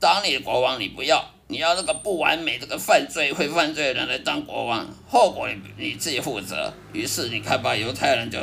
[0.00, 8.38] 当你的国王，你不要，你要那个不完美、这个犯罪会犯罪的人来当国王，后果你你自己负责。”于是你看吧，犹太人就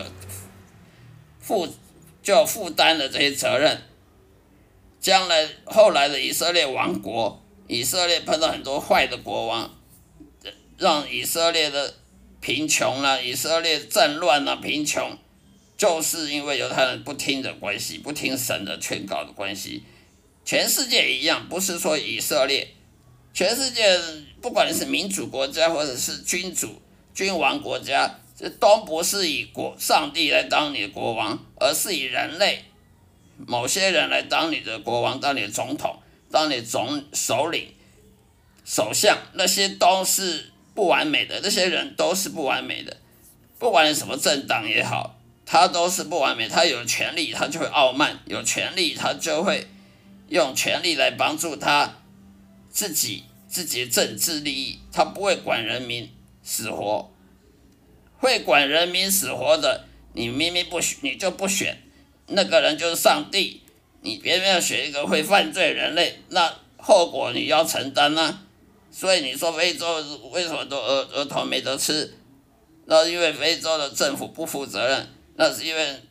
[1.39, 1.67] 负
[2.21, 3.81] 就负担了这些责任。
[4.99, 9.75] 将来后来的以色列王国，以色列碰到很多坏的国王，
[10.77, 11.95] 让以色列的
[12.39, 15.17] 贫穷了，以色列战乱了，贫穷，
[15.77, 19.83] 就是因为犹太人不听的关系，不听神的劝告的关系。
[20.45, 22.67] 全世界一样，不是说以色列，
[23.33, 23.99] 全世界
[24.41, 26.81] 不管是民主国家或者是君主、
[27.13, 32.63] 君王国家，这都不是以国上帝来当你的国王，而是以人类。
[33.47, 35.99] 某些人来当你的国王，当你的总统，
[36.31, 37.73] 当你总首领、
[38.63, 41.41] 首相，那些都是不完美的。
[41.43, 42.95] 那些人都是不完美的，
[43.59, 45.14] 不管你什么政党也好，
[45.45, 46.47] 他都是不完美。
[46.47, 49.67] 他有权利，他就会傲慢；有权利，他就会
[50.29, 51.97] 用权力来帮助他
[52.69, 54.79] 自己自己的政治利益。
[54.91, 56.09] 他不会管人民
[56.41, 57.11] 死活，
[58.17, 61.81] 会管人民死活的，你明明不选，你就不选。
[62.27, 63.61] 那个人就是上帝，
[64.01, 68.41] 你偏偏要选一个会犯罪人类，那后果你要承担呢？
[68.91, 72.17] 所以你说非洲为什么都儿儿童没得吃？
[72.85, 76.01] 那因为非洲的政府不负责任，那是因为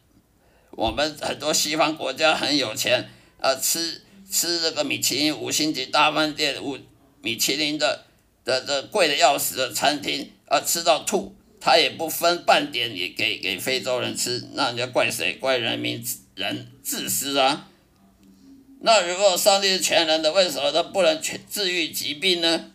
[0.70, 3.08] 我们很多西方国家很有钱，
[3.40, 6.78] 啊，吃吃这个米其林五星级大饭店五
[7.20, 8.04] 米其林的
[8.44, 11.34] 的的贵的要死的餐厅，啊，吃到吐。
[11.66, 15.32] 他也不分半点，也给给非洲人吃，那人家怪谁？
[15.40, 16.04] 怪人民
[16.34, 17.70] 人自私啊！
[18.82, 22.70] 那如果上帝是全能的，为什么他不能全治愈疾病呢？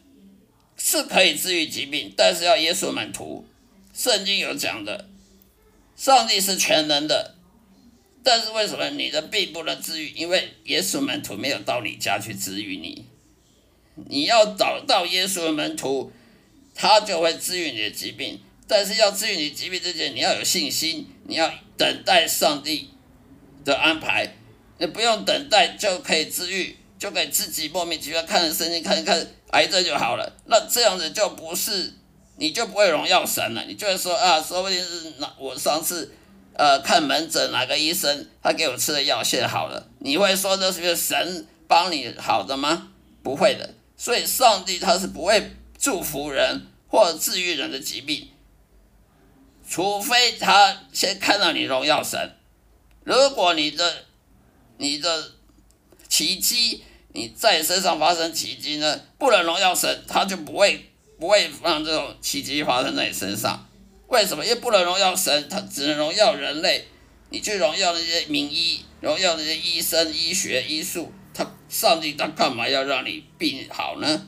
[0.76, 3.46] 是可以治愈疾病，但是要耶稣满徒。
[3.94, 5.08] 圣经有讲的，
[6.00, 7.36] 上帝是全能的，
[8.24, 10.12] 但是为什么你的病不能治愈？
[10.16, 13.06] 因为耶稣门徒没有到你家去治愈你，
[14.08, 16.10] 你要找到耶稣的门徒，
[16.74, 18.40] 他就会治愈你的疾病。
[18.66, 22.92] 但是要治愈你疾病之前，你要有信心，你要等待上帝
[23.66, 24.36] 的安排。
[24.78, 30.38] 你不用等待就可以治愈，就可以自己莫名其妙看着圣经看一看癌症就好了。
[30.46, 31.94] 那这样子就不是，
[32.40, 33.64] 你就不会荣耀神了。
[33.66, 36.12] 你就会说啊，说不定是那我上次
[36.54, 39.88] 呃看门诊哪个医生他给我吃的药现好了。
[40.00, 42.92] 你会说这是神帮你好的吗？
[43.22, 43.76] 不会的。
[43.98, 48.30] 所以上帝他是不会祝福人或治愈人的疾病。
[49.70, 52.36] 除非他先看到你荣耀神，
[53.04, 54.06] 如果你的
[54.78, 55.32] 你的
[56.08, 60.89] 奇迹你在身上发生奇迹呢，不能荣耀神，他就不会
[61.20, 63.68] 不会让这种奇迹发生在你身上。
[64.08, 64.44] 为什么？
[64.44, 66.88] 因为不能荣耀神，他只能荣耀人类。
[67.30, 74.28] 你去荣耀那些名医，荣耀那些医生、医学、医术，他上帝他干嘛要让你病好呢？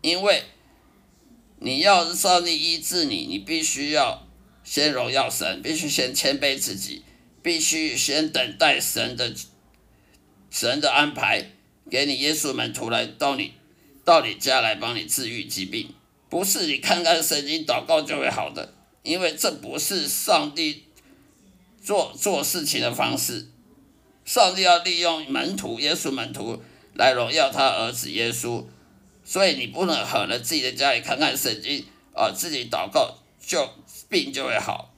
[0.00, 0.42] 因为。
[1.60, 4.26] 你要是上帝医治你，你必须要
[4.64, 7.02] 先荣耀神，必须先谦卑自己，
[7.42, 9.32] 必须先等待神的
[10.50, 11.52] 神的安排，
[11.90, 13.54] 给你耶稣门徒来到你
[14.04, 15.94] 到你家来帮你治愈疾病，
[16.28, 20.84] 不是你看看圣经祷告就会好的，因为这不是上帝
[21.82, 23.48] 做做事情的方式。
[24.24, 26.62] 上帝要利用门徒耶稣门徒
[26.94, 28.64] 来荣耀他儿子耶稣。
[29.26, 31.82] 所以你不能狠了自己的家里看看圣经
[32.12, 33.66] 啊，自己祷告就
[34.10, 34.92] 病就会好，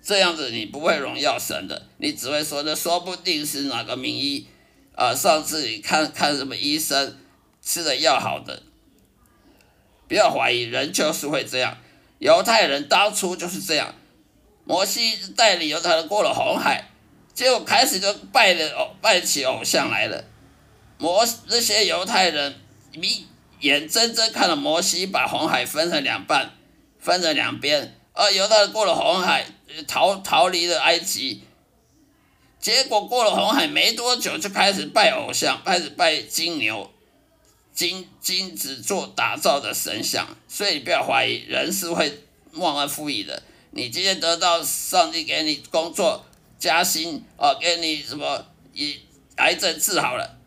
[0.00, 4.46] 这样子你不会荣耀神的，你只会说的说不定是哪个名医
[4.94, 7.16] 啊，上次你看看什么医生
[7.62, 8.62] 吃的要好的，
[10.08, 11.78] 不要怀疑，人就是会这样，
[12.18, 13.94] 犹太人当初就是这样，
[14.64, 16.90] 摩西带领犹太人过了红海，
[17.32, 20.24] 结果开始就拜的偶拜起偶像来了，
[20.98, 22.56] 摩那些犹太人
[22.94, 23.26] 迷。
[23.60, 26.50] 眼睁睁看着摩西把红海分成两半，
[26.98, 29.46] 分成两边，而犹太人过了红海，
[29.86, 31.44] 逃逃离了埃及。
[32.58, 36.90] 结果过了红海没多久，就开始拜偶像，开始拜金牛、
[37.74, 40.26] 金金子做打造的神像。
[40.48, 43.42] 所以你不要怀疑，人是会忘恩负义的。
[43.70, 46.24] 你今天得到上帝给你工作
[46.58, 49.00] 加薪，哦，给你什么以
[49.36, 50.38] 癌症治好了，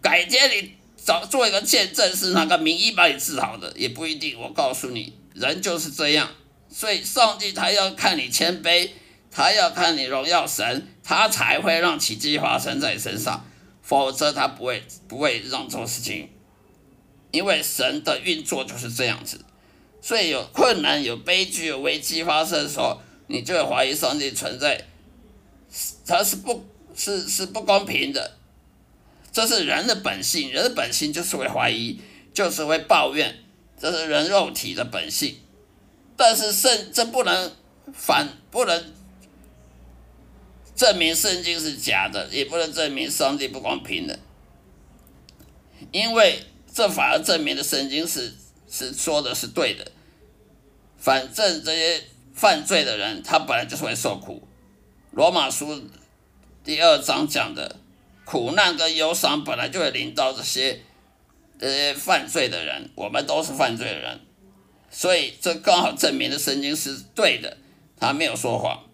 [0.00, 0.76] 改天你。
[1.06, 4.36] 找做一个见证，是哪个名医把你治好的，也不一定。
[4.40, 6.28] 我告诉你，人就是这样，
[6.68, 8.90] 所以上帝他要看你谦卑，
[9.30, 13.46] 他要看你荣耀神，他才会让奇迹发生在身上，
[13.82, 16.28] 否则他不会不会让这种事情。
[17.32, 19.44] 因为神的运作就是这样子，
[20.00, 24.86] 所以有困难、有悲剧、有危机发生的时候，你就会怀疑上帝存在，
[26.06, 26.64] 他是不，
[26.94, 28.38] 是是不公平的，
[29.32, 32.00] 这是人的本性，人的本性就是会怀疑，
[32.32, 33.36] 就是会抱怨，
[33.78, 35.36] 这是人肉体的本性，
[36.16, 37.52] 但是圣这不能
[37.92, 38.94] 反，不能
[40.74, 44.18] 证明圣经是假的，也不能证明上帝不公平的，
[45.90, 46.46] 因为。
[46.76, 48.34] 这反而证明了圣经是
[48.70, 49.92] 是说的是对的。
[50.98, 52.04] 反正这些
[52.34, 54.46] 犯罪的人，他本来就是会受苦。
[55.10, 55.82] 罗马书
[56.62, 57.76] 第二章讲的
[58.26, 60.82] 苦难跟忧伤，本来就会临到这些
[61.58, 62.90] 这些犯罪的人。
[62.94, 64.20] 我们都是犯罪的人，
[64.90, 67.56] 所以这刚好证明了圣经是对的，
[67.98, 68.84] 他没有说谎。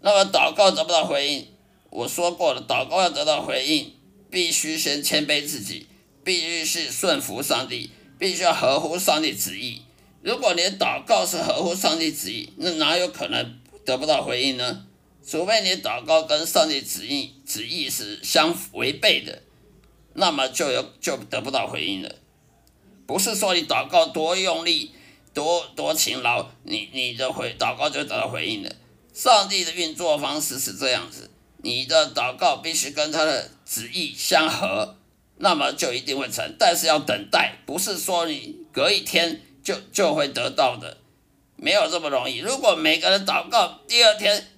[0.00, 1.46] 那么祷告得不到回应，
[1.90, 3.94] 我说过了，祷告要得到回应，
[4.28, 5.86] 必须先谦卑自己。
[6.22, 9.82] 必须是顺服上帝，必须要合乎上帝旨意。
[10.22, 14.86] 如果你祷告是合乎上帝旨意，那哪有可能得不到回应呢？
[15.26, 19.42] 除非你祷告跟上帝旨意旨意是相违背的，
[20.14, 22.16] 那么就有就得不到回应了。
[23.06, 24.92] 不是说你祷告多用力、
[25.32, 28.70] 多多勤劳，你你的回祷告就得到回应了。
[29.12, 31.30] 上帝的运作方式是这样子，
[31.62, 34.96] 你的祷告必须跟他的旨意相合。
[35.42, 40.98] 那么就一定会成，但是要等待，不是说你隔一天就就会得到的，
[41.56, 42.38] 没有这么容易。
[42.38, 44.48] 如果每个人祷告，第二天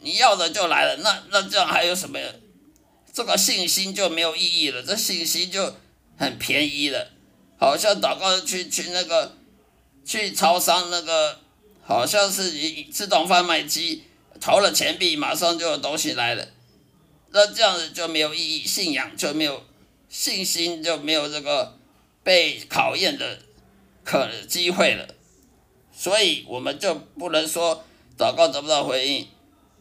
[0.00, 2.18] 你要的就来了，那那这样还有什么？
[3.12, 5.74] 这个信心就没有意义了，这信心就
[6.16, 7.10] 很便宜了，
[7.58, 9.36] 好像祷告去去那个
[10.06, 11.38] 去超商那个，
[11.82, 12.50] 好像是
[12.90, 14.04] 自动贩卖机
[14.40, 16.48] 投了钱币，马上就有东西来了，
[17.30, 19.64] 那这样子就没有意义，信仰就没有。
[20.10, 21.78] 信心就没有这个
[22.24, 23.38] 被考验的
[24.02, 25.14] 可机会了，
[25.92, 27.84] 所以我们就不能说
[28.18, 29.28] 祷告得不到回应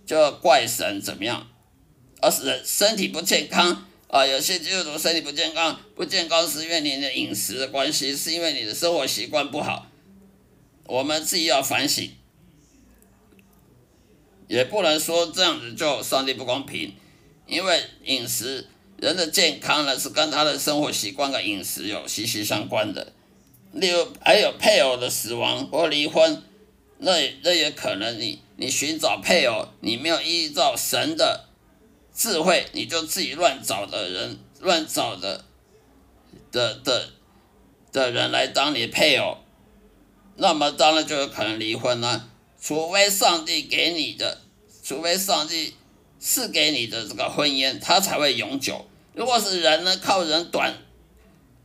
[0.05, 1.47] 就要怪神怎么样，
[2.21, 9.88] 而是身体不健康啊，有些基督徒身体不健康，不健康是因为你的饮食的关系，是因为你的生活习惯不好，
[10.86, 12.11] 我们自己要反省，
[14.47, 16.95] 也不能说这样子就上帝不公平，
[17.47, 18.67] 因为饮食。
[19.01, 23.13] 人的健康呢，是跟他的生活习惯和饮食有息息相关的。
[23.71, 26.41] 例如，还有配偶的死亡或离婚，
[26.97, 27.11] 那
[27.43, 31.45] 那也可能你你寻找配偶，你没有依照神的
[32.13, 35.45] 智慧，你就自己乱找的人，乱找的
[36.51, 37.09] 的的
[37.91, 39.37] 的人来当你配偶，
[40.35, 42.29] 那么当然就有可能离婚了。
[42.61, 44.41] 除非上帝给你的，
[44.83, 45.75] 除非上帝
[46.19, 48.85] 赐给你的这个婚姻，它才会永久。
[49.14, 50.74] 如果是人呢，靠人短，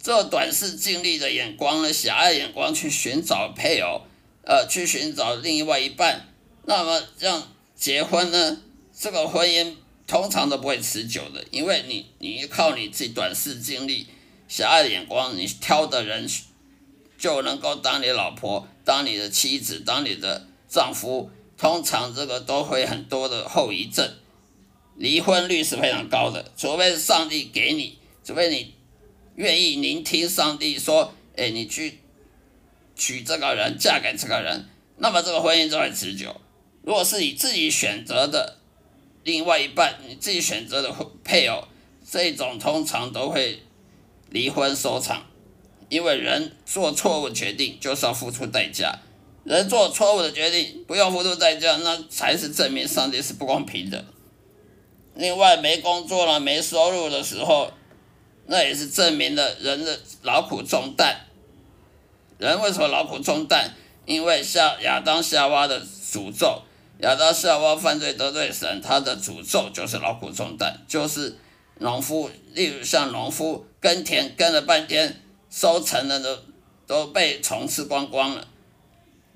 [0.03, 4.03] 这短视、尽力的眼光呢，狭隘眼光去寻找配偶，
[4.45, 6.29] 呃，去寻找另外一半，
[6.65, 7.43] 那么让
[7.77, 8.61] 结婚呢，
[8.97, 9.77] 这个婚姻
[10.07, 14.07] 通常都不会持久的，因为你，你靠你自己短视、尽力、
[14.49, 16.29] 狭隘眼光，你挑的人
[17.16, 24.12] 就能够当你老婆、当你的妻子、当你的丈夫，通常这个都会很多的后遗症。
[24.97, 28.75] 离婚率是非常高的，除非是上帝给你，除非你
[29.35, 31.99] 愿意聆听上帝说，哎，你去
[32.95, 34.69] 娶这个人，嫁给这个人，
[34.99, 36.41] 那么这个婚姻就会持久。
[36.83, 38.59] 如果是你自己选择的
[39.25, 40.95] 另外一半，你自己选择的
[41.25, 41.66] 配偶，
[42.09, 43.62] 这种通常都会
[44.31, 45.27] 离婚收场，
[45.89, 49.01] 因为人做错误决定就是要付出代价，
[49.43, 54.05] 人做错误的决定不用付出代价，那才是证明上帝是不公平的。
[55.16, 57.70] 另外，没工作了、没收入的时候，
[58.47, 61.20] 那也是证明了人的劳苦重担。
[62.39, 63.70] 人为什么劳苦重担？
[64.07, 66.62] 因为夏亚当夏娃的诅咒，
[66.99, 71.39] 亚当夏娃犯罪得罪神，他的诅咒就是劳苦重担，就是
[71.78, 76.39] 农夫，例如像农夫耕田耕了半天，收成的都
[76.86, 78.41] 都被虫吃光光了，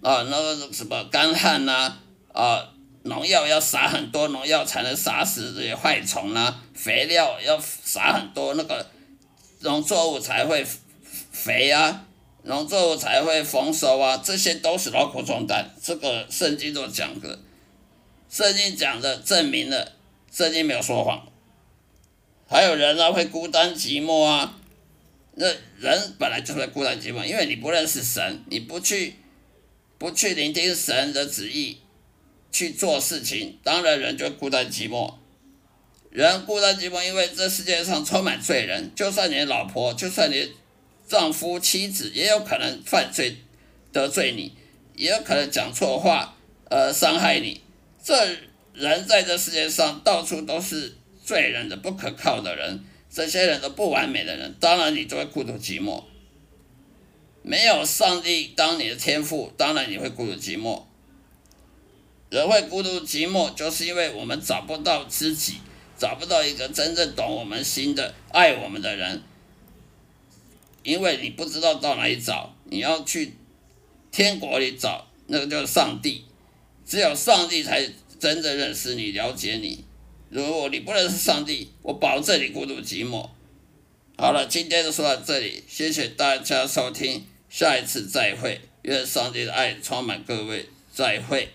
[0.03, 1.97] 啊，那个什么干旱呐，
[2.33, 2.69] 啊。
[3.09, 6.63] 农药要撒很多，农药才能杀死这些害虫啊。
[6.75, 8.87] 肥料要撒很多，那个
[9.61, 10.65] 农作物才会
[11.33, 12.07] 肥啊，
[12.45, 14.17] 农作物才会丰收啊。
[14.23, 17.39] 这些都是劳苦重担，这个圣经都讲的，
[18.31, 19.93] 圣经讲的证明了，
[20.31, 21.27] 圣经没有说谎。
[22.47, 24.57] 还有人啊，会孤单寂寞啊，
[25.35, 25.47] 那
[25.79, 29.17] 人本来就会孤单寂寞，因为你不认识神，你不去
[29.99, 31.79] 不去聆听神的旨意。
[32.51, 35.15] 去做事情，当然人就孤单寂寞。
[36.11, 40.53] 人孤单寂寞，因为这世界上充满罪人，就算你的老婆，就算你
[41.07, 43.37] 丈夫、妻子，也有可能犯罪
[43.93, 44.55] 得罪你，
[44.95, 46.37] 也有可能讲错话，
[46.71, 47.61] 呃，伤害你。
[48.03, 48.15] 这
[48.73, 56.03] 人在这世界上到处都是罪人的、不可靠的人，这些人都不完美的人，当然你就会孤独寂寞。
[57.43, 60.85] 没有上帝当你的天赋，当然你会孤独寂寞。
[62.31, 65.59] 人会孤独寂寞，就是因为我们找不到知己。
[66.01, 69.21] 找不到一个真正懂我们心的、爱我们的人，
[70.85, 73.35] 因为你不知道到哪里找，你要去
[74.13, 76.25] 天国里找，那个就是上帝，
[76.87, 77.85] 只有上帝才
[78.21, 79.85] 真正认识你、了解你。
[80.31, 83.29] 如果你不认识上帝，我保证你孤独寂寞。
[84.17, 91.49] 好了，今天就说到这里，谢谢大家收听，下一次再会，愿上帝的爱充满各位，再会。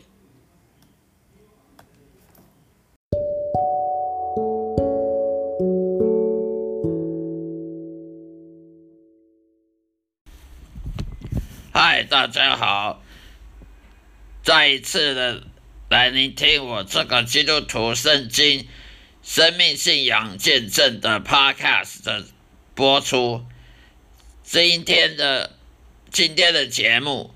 [11.86, 13.04] 嗨，大家好！
[14.42, 15.44] 再一次的
[15.90, 18.66] 来聆听我这个基督徒圣经
[19.22, 22.26] 生命信仰见证的 Podcast 的
[22.74, 23.46] 播出。
[24.44, 25.58] 今天的
[26.10, 27.36] 今天的节目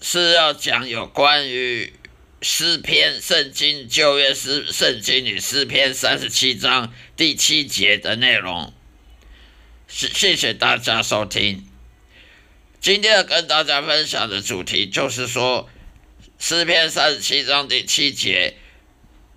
[0.00, 1.92] 是要讲有关于
[2.40, 8.72] 诗篇圣经旧约诗圣经里诗篇三十七章第七节的内容。
[9.88, 11.69] 谢谢谢大家收听。
[12.80, 15.68] 今天要跟大家分享的主题就是说，
[16.38, 18.54] 诗篇三十七章第七节，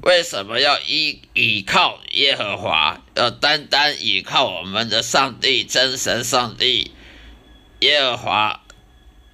[0.01, 6.91] 为什么要依倚靠耶和华，要单单倚靠我们的上帝真神上帝
[7.81, 8.63] 耶和华，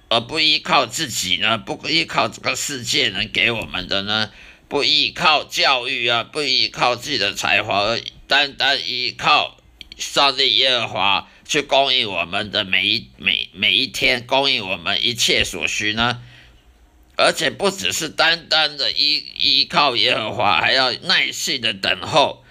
[0.08, 1.56] 而不依靠自己呢？
[1.56, 4.32] 不依靠这个世界能给我们的呢？
[4.68, 9.56] 不依靠教育啊，不依靠自己的才华，而单单依靠
[9.96, 11.30] 上帝耶和华。
[11.50, 16.22] 去供应我们的每一每每一天，供应我们一切所需呢？
[17.16, 22.44] 而且不只是单单的依依靠耶和华，还要耐心的等候，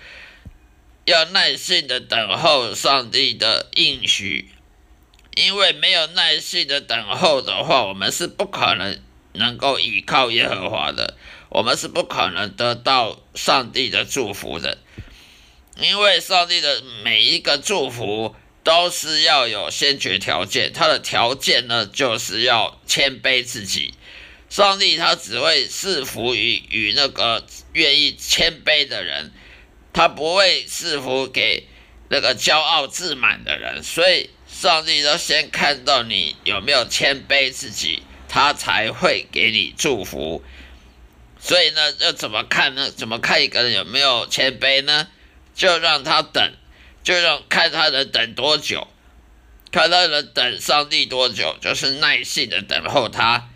[1.05, 4.49] 要耐心的等候上帝的应许。
[5.37, 8.99] 因为没有耐心的等候的话，我们是不可能
[9.31, 11.15] 能够依靠耶和华的，
[11.47, 14.77] 我们是不可能得到上帝的祝福的。
[15.79, 18.35] 因为上帝的每一个祝福。
[18.63, 23.93] 都是要有先决条件，他的条件呢，就是要谦卑自己。
[24.49, 29.31] 上帝他只会赐福于与那个愿意谦卑的人，
[29.93, 31.67] 他不会赐福给
[32.09, 33.83] 那个骄傲自满的人。
[33.83, 40.43] 所以，上帝都先看到你有没有谦卑自己，他才会给你祝福。
[41.39, 42.91] 所以呢，要怎么看呢？
[42.91, 45.07] 怎么看一个人有没有谦卑呢？
[45.55, 46.53] 就让他等。
[47.09, 48.87] 就让看他能等多久，
[49.71, 53.49] 看他能等上帝多久，就是耐心的等候他。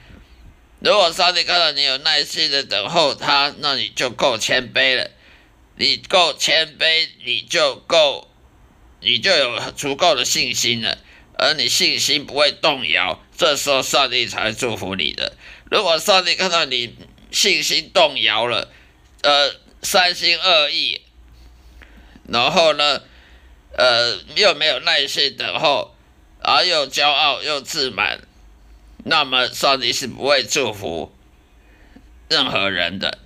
[0.79, 5.11] 如果上帝看到你有耐心的等候他，那你就够谦卑了。
[5.75, 8.27] 你够谦卑，你就够，
[9.01, 10.97] 你就有足够的信心了。
[11.37, 15.37] 而你信心不会动摇，这时候上帝才会祝福你的。
[15.69, 16.95] 如果上帝看到你
[17.29, 18.71] 信心动摇了，
[19.21, 19.53] 呃，
[19.83, 21.01] 三心二意，
[22.27, 23.03] 然后呢？
[23.75, 25.95] 呃，又没有耐心等候，
[26.39, 28.21] 而又骄傲又自满，
[29.03, 31.11] 那么上帝是不会祝福
[32.29, 33.17] 任何人的。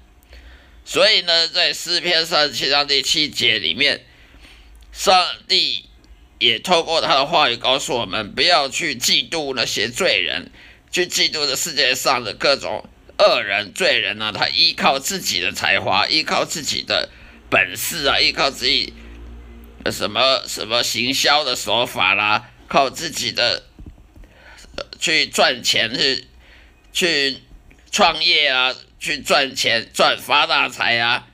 [0.86, 4.06] 所以呢，在诗篇三十七章第七节里面，
[4.94, 5.90] 上帝
[6.40, 10.50] 也透过他的话语告诉我们，不要去嫉妒那些罪人，
[10.90, 12.88] 去嫉妒这世界上的各种
[13.20, 14.32] 恶人、罪人呢。
[14.34, 17.10] 他依靠自己的才华，依靠自己的
[17.50, 18.94] 本事啊，依靠自己。
[19.92, 23.64] 什么什么行销的手法啦，靠自己的
[25.00, 26.28] 去赚钱去
[26.94, 27.38] 去
[27.92, 31.28] 创业啊，去赚钱赚发大财啊，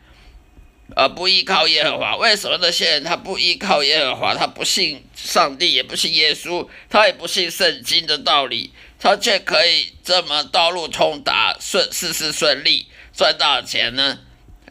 [0.95, 2.15] 而不依靠耶和华。
[2.17, 4.35] 为什么那些人他不依靠耶和华？
[4.35, 14.19] 他不信上帝，也不信耶稣，他也不信圣经的道理，他却可以这么道路通达，顺事事顺利，赚大钱呢？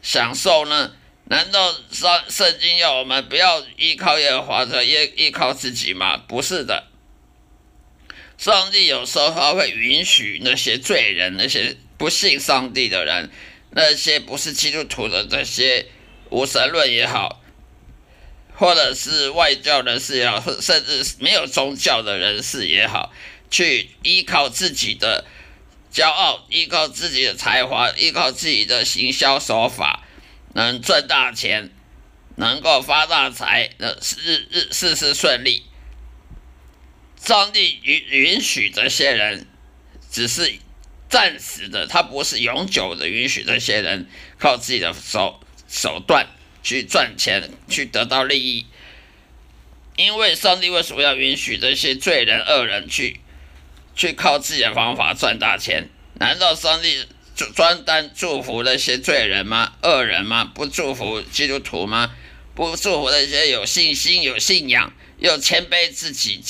[0.02, 0.92] 享受呢？
[1.32, 6.18] 难道圣圣经要我们不要依靠耶和华，的依依靠自己吗？
[6.28, 6.88] 不是的，
[8.36, 13.30] 上帝有时候他会允许那些罪人、那些不信上帝的人、
[13.70, 15.86] 那些不是基督徒的这些
[16.28, 17.40] 无神论也好，
[18.54, 23.10] 或者是外教人士也好，甚至没有宗教的人士也好，
[23.50, 25.24] 去依靠自己的
[25.90, 30.01] 骄傲，依靠自己的才华，依靠自己的行销手法，
[30.54, 31.70] 能赚大钱，
[32.36, 34.16] 能够发大财，呃，事
[34.50, 35.64] 事事事顺利。
[37.16, 39.46] 上帝允允许这些人，
[40.10, 40.54] 只是
[41.08, 44.08] 暂时的，他不是永久的允许这些人
[44.38, 46.26] 靠自己的手手段
[46.62, 48.66] 去赚钱，去得到利益。
[49.96, 53.20] 因为上帝为什么要允许这些罪人、恶人去
[53.94, 55.88] 去靠自己的方法赚大钱？
[56.14, 57.06] 难道上帝
[57.54, 59.72] 专单祝福那些罪人吗？
[59.82, 60.44] 恶人吗？
[60.54, 62.14] 不祝福基督徒吗？
[62.54, 66.42] 不祝福那些有信心、有信仰、又谦卑自己？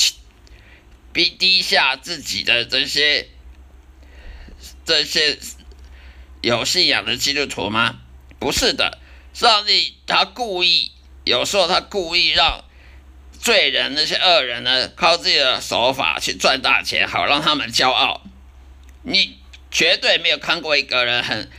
[1.12, 3.28] 逼低下自己的这些
[4.84, 5.38] 这些
[6.40, 8.00] 有信仰的基督徒吗？
[8.38, 8.98] 不是的，
[9.34, 10.90] 上帝他故意，
[11.24, 12.64] 有时候他故意让
[13.38, 18.22] 罪人那些恶人呢，靠自己的手法去赚大钱，好让他们骄傲。
[19.02, 19.36] 你
[19.72, 21.50] 绝对没有看过一个人很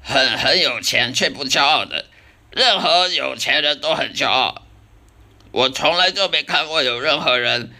[0.00, 2.06] 很很有钱却不骄傲的，
[2.50, 4.64] 任何有钱人都很骄傲。
[5.50, 7.70] 我从来就没看过有任何人。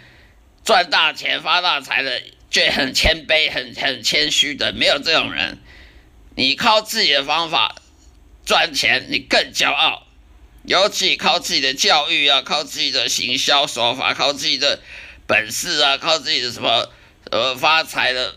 [0.64, 5.58] 赚大钱发大财的，却很谦卑、很很谦虚的，没有这种人。
[6.36, 7.74] 你靠自己的方法
[8.46, 10.06] 赚钱，你更骄傲。
[10.64, 14.78] 尤其靠自己的教育啊，靠自己的行销手法，靠自己的
[15.26, 16.88] 本事啊，靠自己的什么
[17.32, 18.36] 呃发财的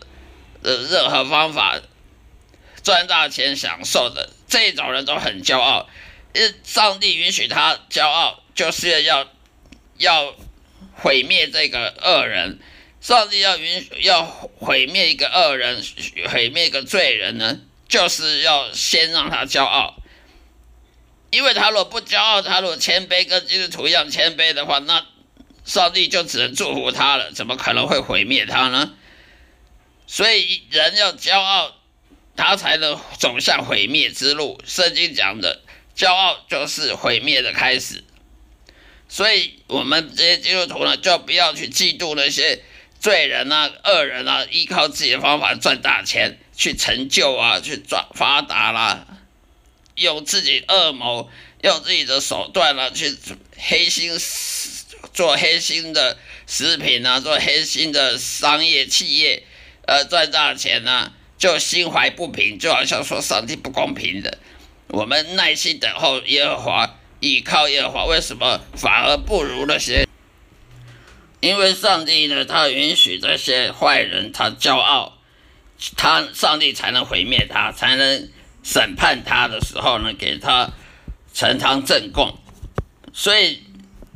[0.66, 1.80] 呃任何方法
[2.82, 5.88] 赚大钱享受的这种人都很骄傲。
[6.62, 9.26] 上帝允许他骄傲，就是要
[9.96, 10.34] 要。
[10.98, 12.58] 毁灭这个恶人，
[13.02, 15.84] 上帝要允许要毁灭一个恶人，
[16.30, 19.96] 毁灭一个罪人呢，就是要先让他骄傲，
[21.30, 25.04] 因为他若不骄傲，他若谦卑，跟基督徒一样谦卑的话，那
[25.66, 28.94] 上帝就只能祝福他了，怎么可能会毁灭他呢？
[30.06, 31.74] 所以人要骄傲，
[32.36, 34.60] 他才能走向毁灭之路。
[34.64, 35.62] 圣经讲的，
[35.96, 38.04] 骄傲就是毁灭的开始。
[39.08, 42.62] 所以，我们这些基督徒呢，就不要去嫉妒那些
[43.00, 49.06] 罪人啊、恶人啊，依靠自己的方法赚大钱，去成就啊，去赚发达啦，
[49.94, 51.30] 用自己恶谋，
[51.62, 53.16] 用自己的手段啊，去
[53.56, 54.10] 黑心
[55.14, 56.18] 做黑心的
[56.48, 59.44] 食品啊，做黑心的商业企业，
[59.86, 64.38] 呃，赚大钱呢，就心怀不平，就好像说上帝不公平的。
[64.88, 66.98] 我们耐心等候耶和华。
[67.18, 70.06] 依靠耶和华，为什么反而不如那些？
[71.40, 75.16] 因为上帝呢，他允许这些坏人他骄傲，
[75.96, 78.28] 他上帝才能毁灭他，才能
[78.62, 80.70] 审判他的时候呢，给他
[81.32, 82.38] 呈堂证供。
[83.14, 83.62] 所以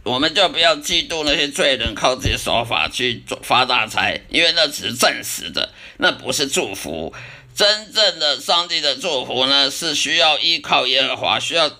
[0.04, 7.12] 我们就不要嫉妒那些罪人靠自己手法去做发大财，因为那只是暂时的，那不是祝福。
[7.54, 11.70] 真正的上帝的祝福呢，是需要依靠耶和华，需要。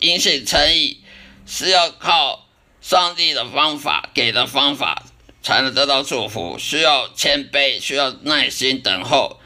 [0.00, 1.02] 因信称义
[1.44, 2.46] 是要靠
[2.80, 5.02] 上帝的方法给的方法
[5.42, 9.40] 才能得到祝福，需要谦卑，需要耐心等候，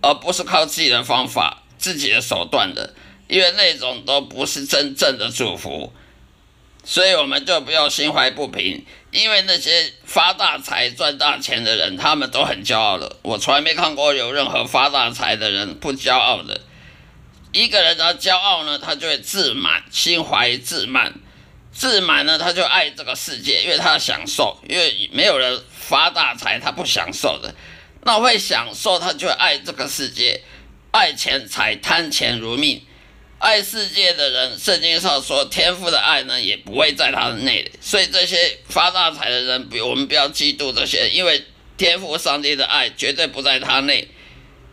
[0.00, 2.94] 而不是靠自己的方法、自己的手段的，
[3.26, 5.92] 因为那种都不是真正的祝福。
[6.90, 13.16] 所以我们就不要心怀不平，因为那些发大财、赚大钱的人，他们都很骄傲的。
[13.20, 16.62] 我从来没看过有任何发大财的人不骄傲的。
[17.52, 21.12] 一个人他骄傲呢，他就会自满，心怀自满，
[21.70, 27.54] 自满呢，他就爱这个世界，因为他享受，因为没有人发大财他不享受的，
[28.04, 30.40] 那会享受，他就爱这个世界，
[30.90, 32.82] 爱钱财，贪钱如命，
[33.38, 41.44] 爱世界的人，圣经上说天赋的爱呢，也不会在他的内，所以这些发大财的人，比我们不要嫉妒这些，因为
[41.76, 44.08] 天赋上帝的爱绝对不在他内，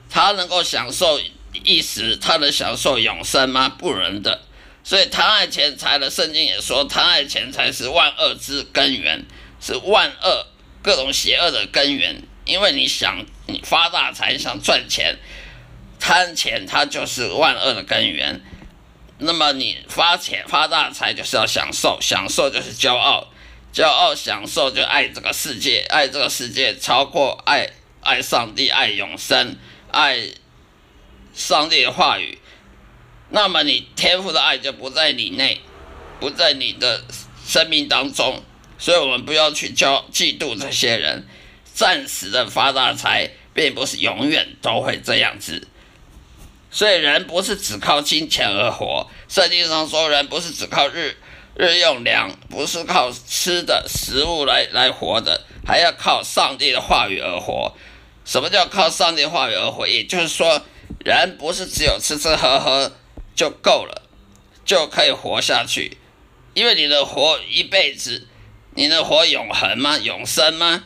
[0.09, 1.19] 他能够享受。
[1.63, 3.69] 一时他能享受永生吗？
[3.69, 4.41] 不能的。
[4.83, 9.25] 所以贪爱钱财的圣经也说，贪爱钱财是万恶之根源，
[9.61, 10.47] 是万恶
[10.83, 12.21] 各种邪恶的根源。
[12.43, 15.15] 因为你想你发大财，想赚钱，
[15.97, 18.41] 贪钱它就是万恶的根源。
[19.17, 23.27] 那么你发钱发大财就是要享受，享受就是骄傲，
[23.73, 27.69] 骄傲享受就爱这个世界，爱这个世界超过爱
[28.01, 29.57] 爱上帝，爱永生，
[29.91, 30.29] 爱。
[31.37, 32.37] 上帝的话语，
[33.27, 35.59] 那么你天赋的爱就不在你内，
[36.17, 37.03] 不在你的
[37.45, 38.41] 生命当中，
[38.77, 41.27] 所以我们不要去骄嫉妒这些人，
[41.73, 45.67] 暂时的发大财，并不是永远都会这样子。
[46.75, 51.15] 所以人不是只靠金钱而活，圣经上说人不是只靠日
[51.55, 57.73] 日用粮，不是靠吃的食物来来活的，还要靠上帝的话语而活。
[58.25, 59.87] 什么叫靠上帝话语而活？
[59.87, 60.63] 也就是说，
[61.05, 62.91] 人不是只有吃吃喝喝
[63.33, 64.01] 就够了，
[64.65, 65.97] 就可以活下去。
[66.55, 68.27] 因为你的活一辈子，
[68.71, 69.97] 你能活永恒吗？
[69.97, 70.83] 永生吗？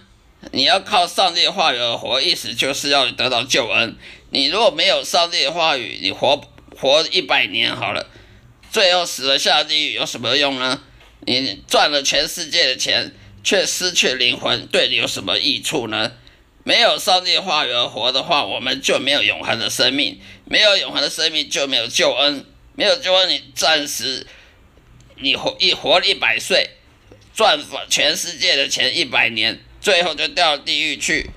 [0.52, 3.96] 你要靠上帝话语而活，意思就是要得到救恩。
[4.32, 6.42] 你如果没有上帝的话语，你活
[6.78, 8.08] 活一百年好了，
[8.72, 10.82] 最后死了下地狱有什么用呢？
[11.22, 13.14] 你赚了全世界的钱，
[13.44, 16.14] 却失去灵魂，对你有什么益处呢？
[16.64, 22.46] 没有上帝话语而活的话，我们就没有永恒的生命，没有永恒的生命就没有救恩，
[22.76, 24.26] 没有救恩，你暂时。
[25.22, 26.70] 你活一活一百岁，
[27.36, 27.60] 赚
[27.90, 31.30] 全世界的钱一百年，最后就掉到地狱去，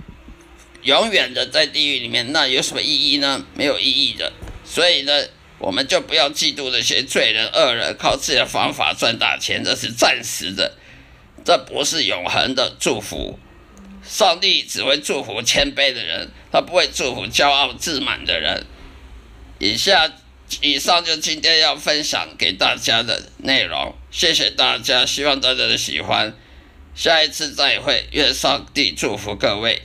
[0.82, 3.44] 永远的在地狱里面，那有什么意义呢？
[3.54, 4.32] 没有意义的。
[4.64, 5.24] 所以呢，
[5.58, 10.76] 我们就不要嫉妒那些罪人恶人，靠自己的方法赚大钱，这是暂时的，
[11.44, 13.38] 这不是永恒的祝福。
[14.04, 18.66] 上帝只会祝福谦卑的人，他不会祝福骄傲自满的人。
[19.58, 20.12] 以下。
[20.60, 26.36] 以上就今天要分享给大家的内容，谢谢大家，希望大家的喜欢，
[26.94, 29.82] 下一次再会，愿上帝祝福各位。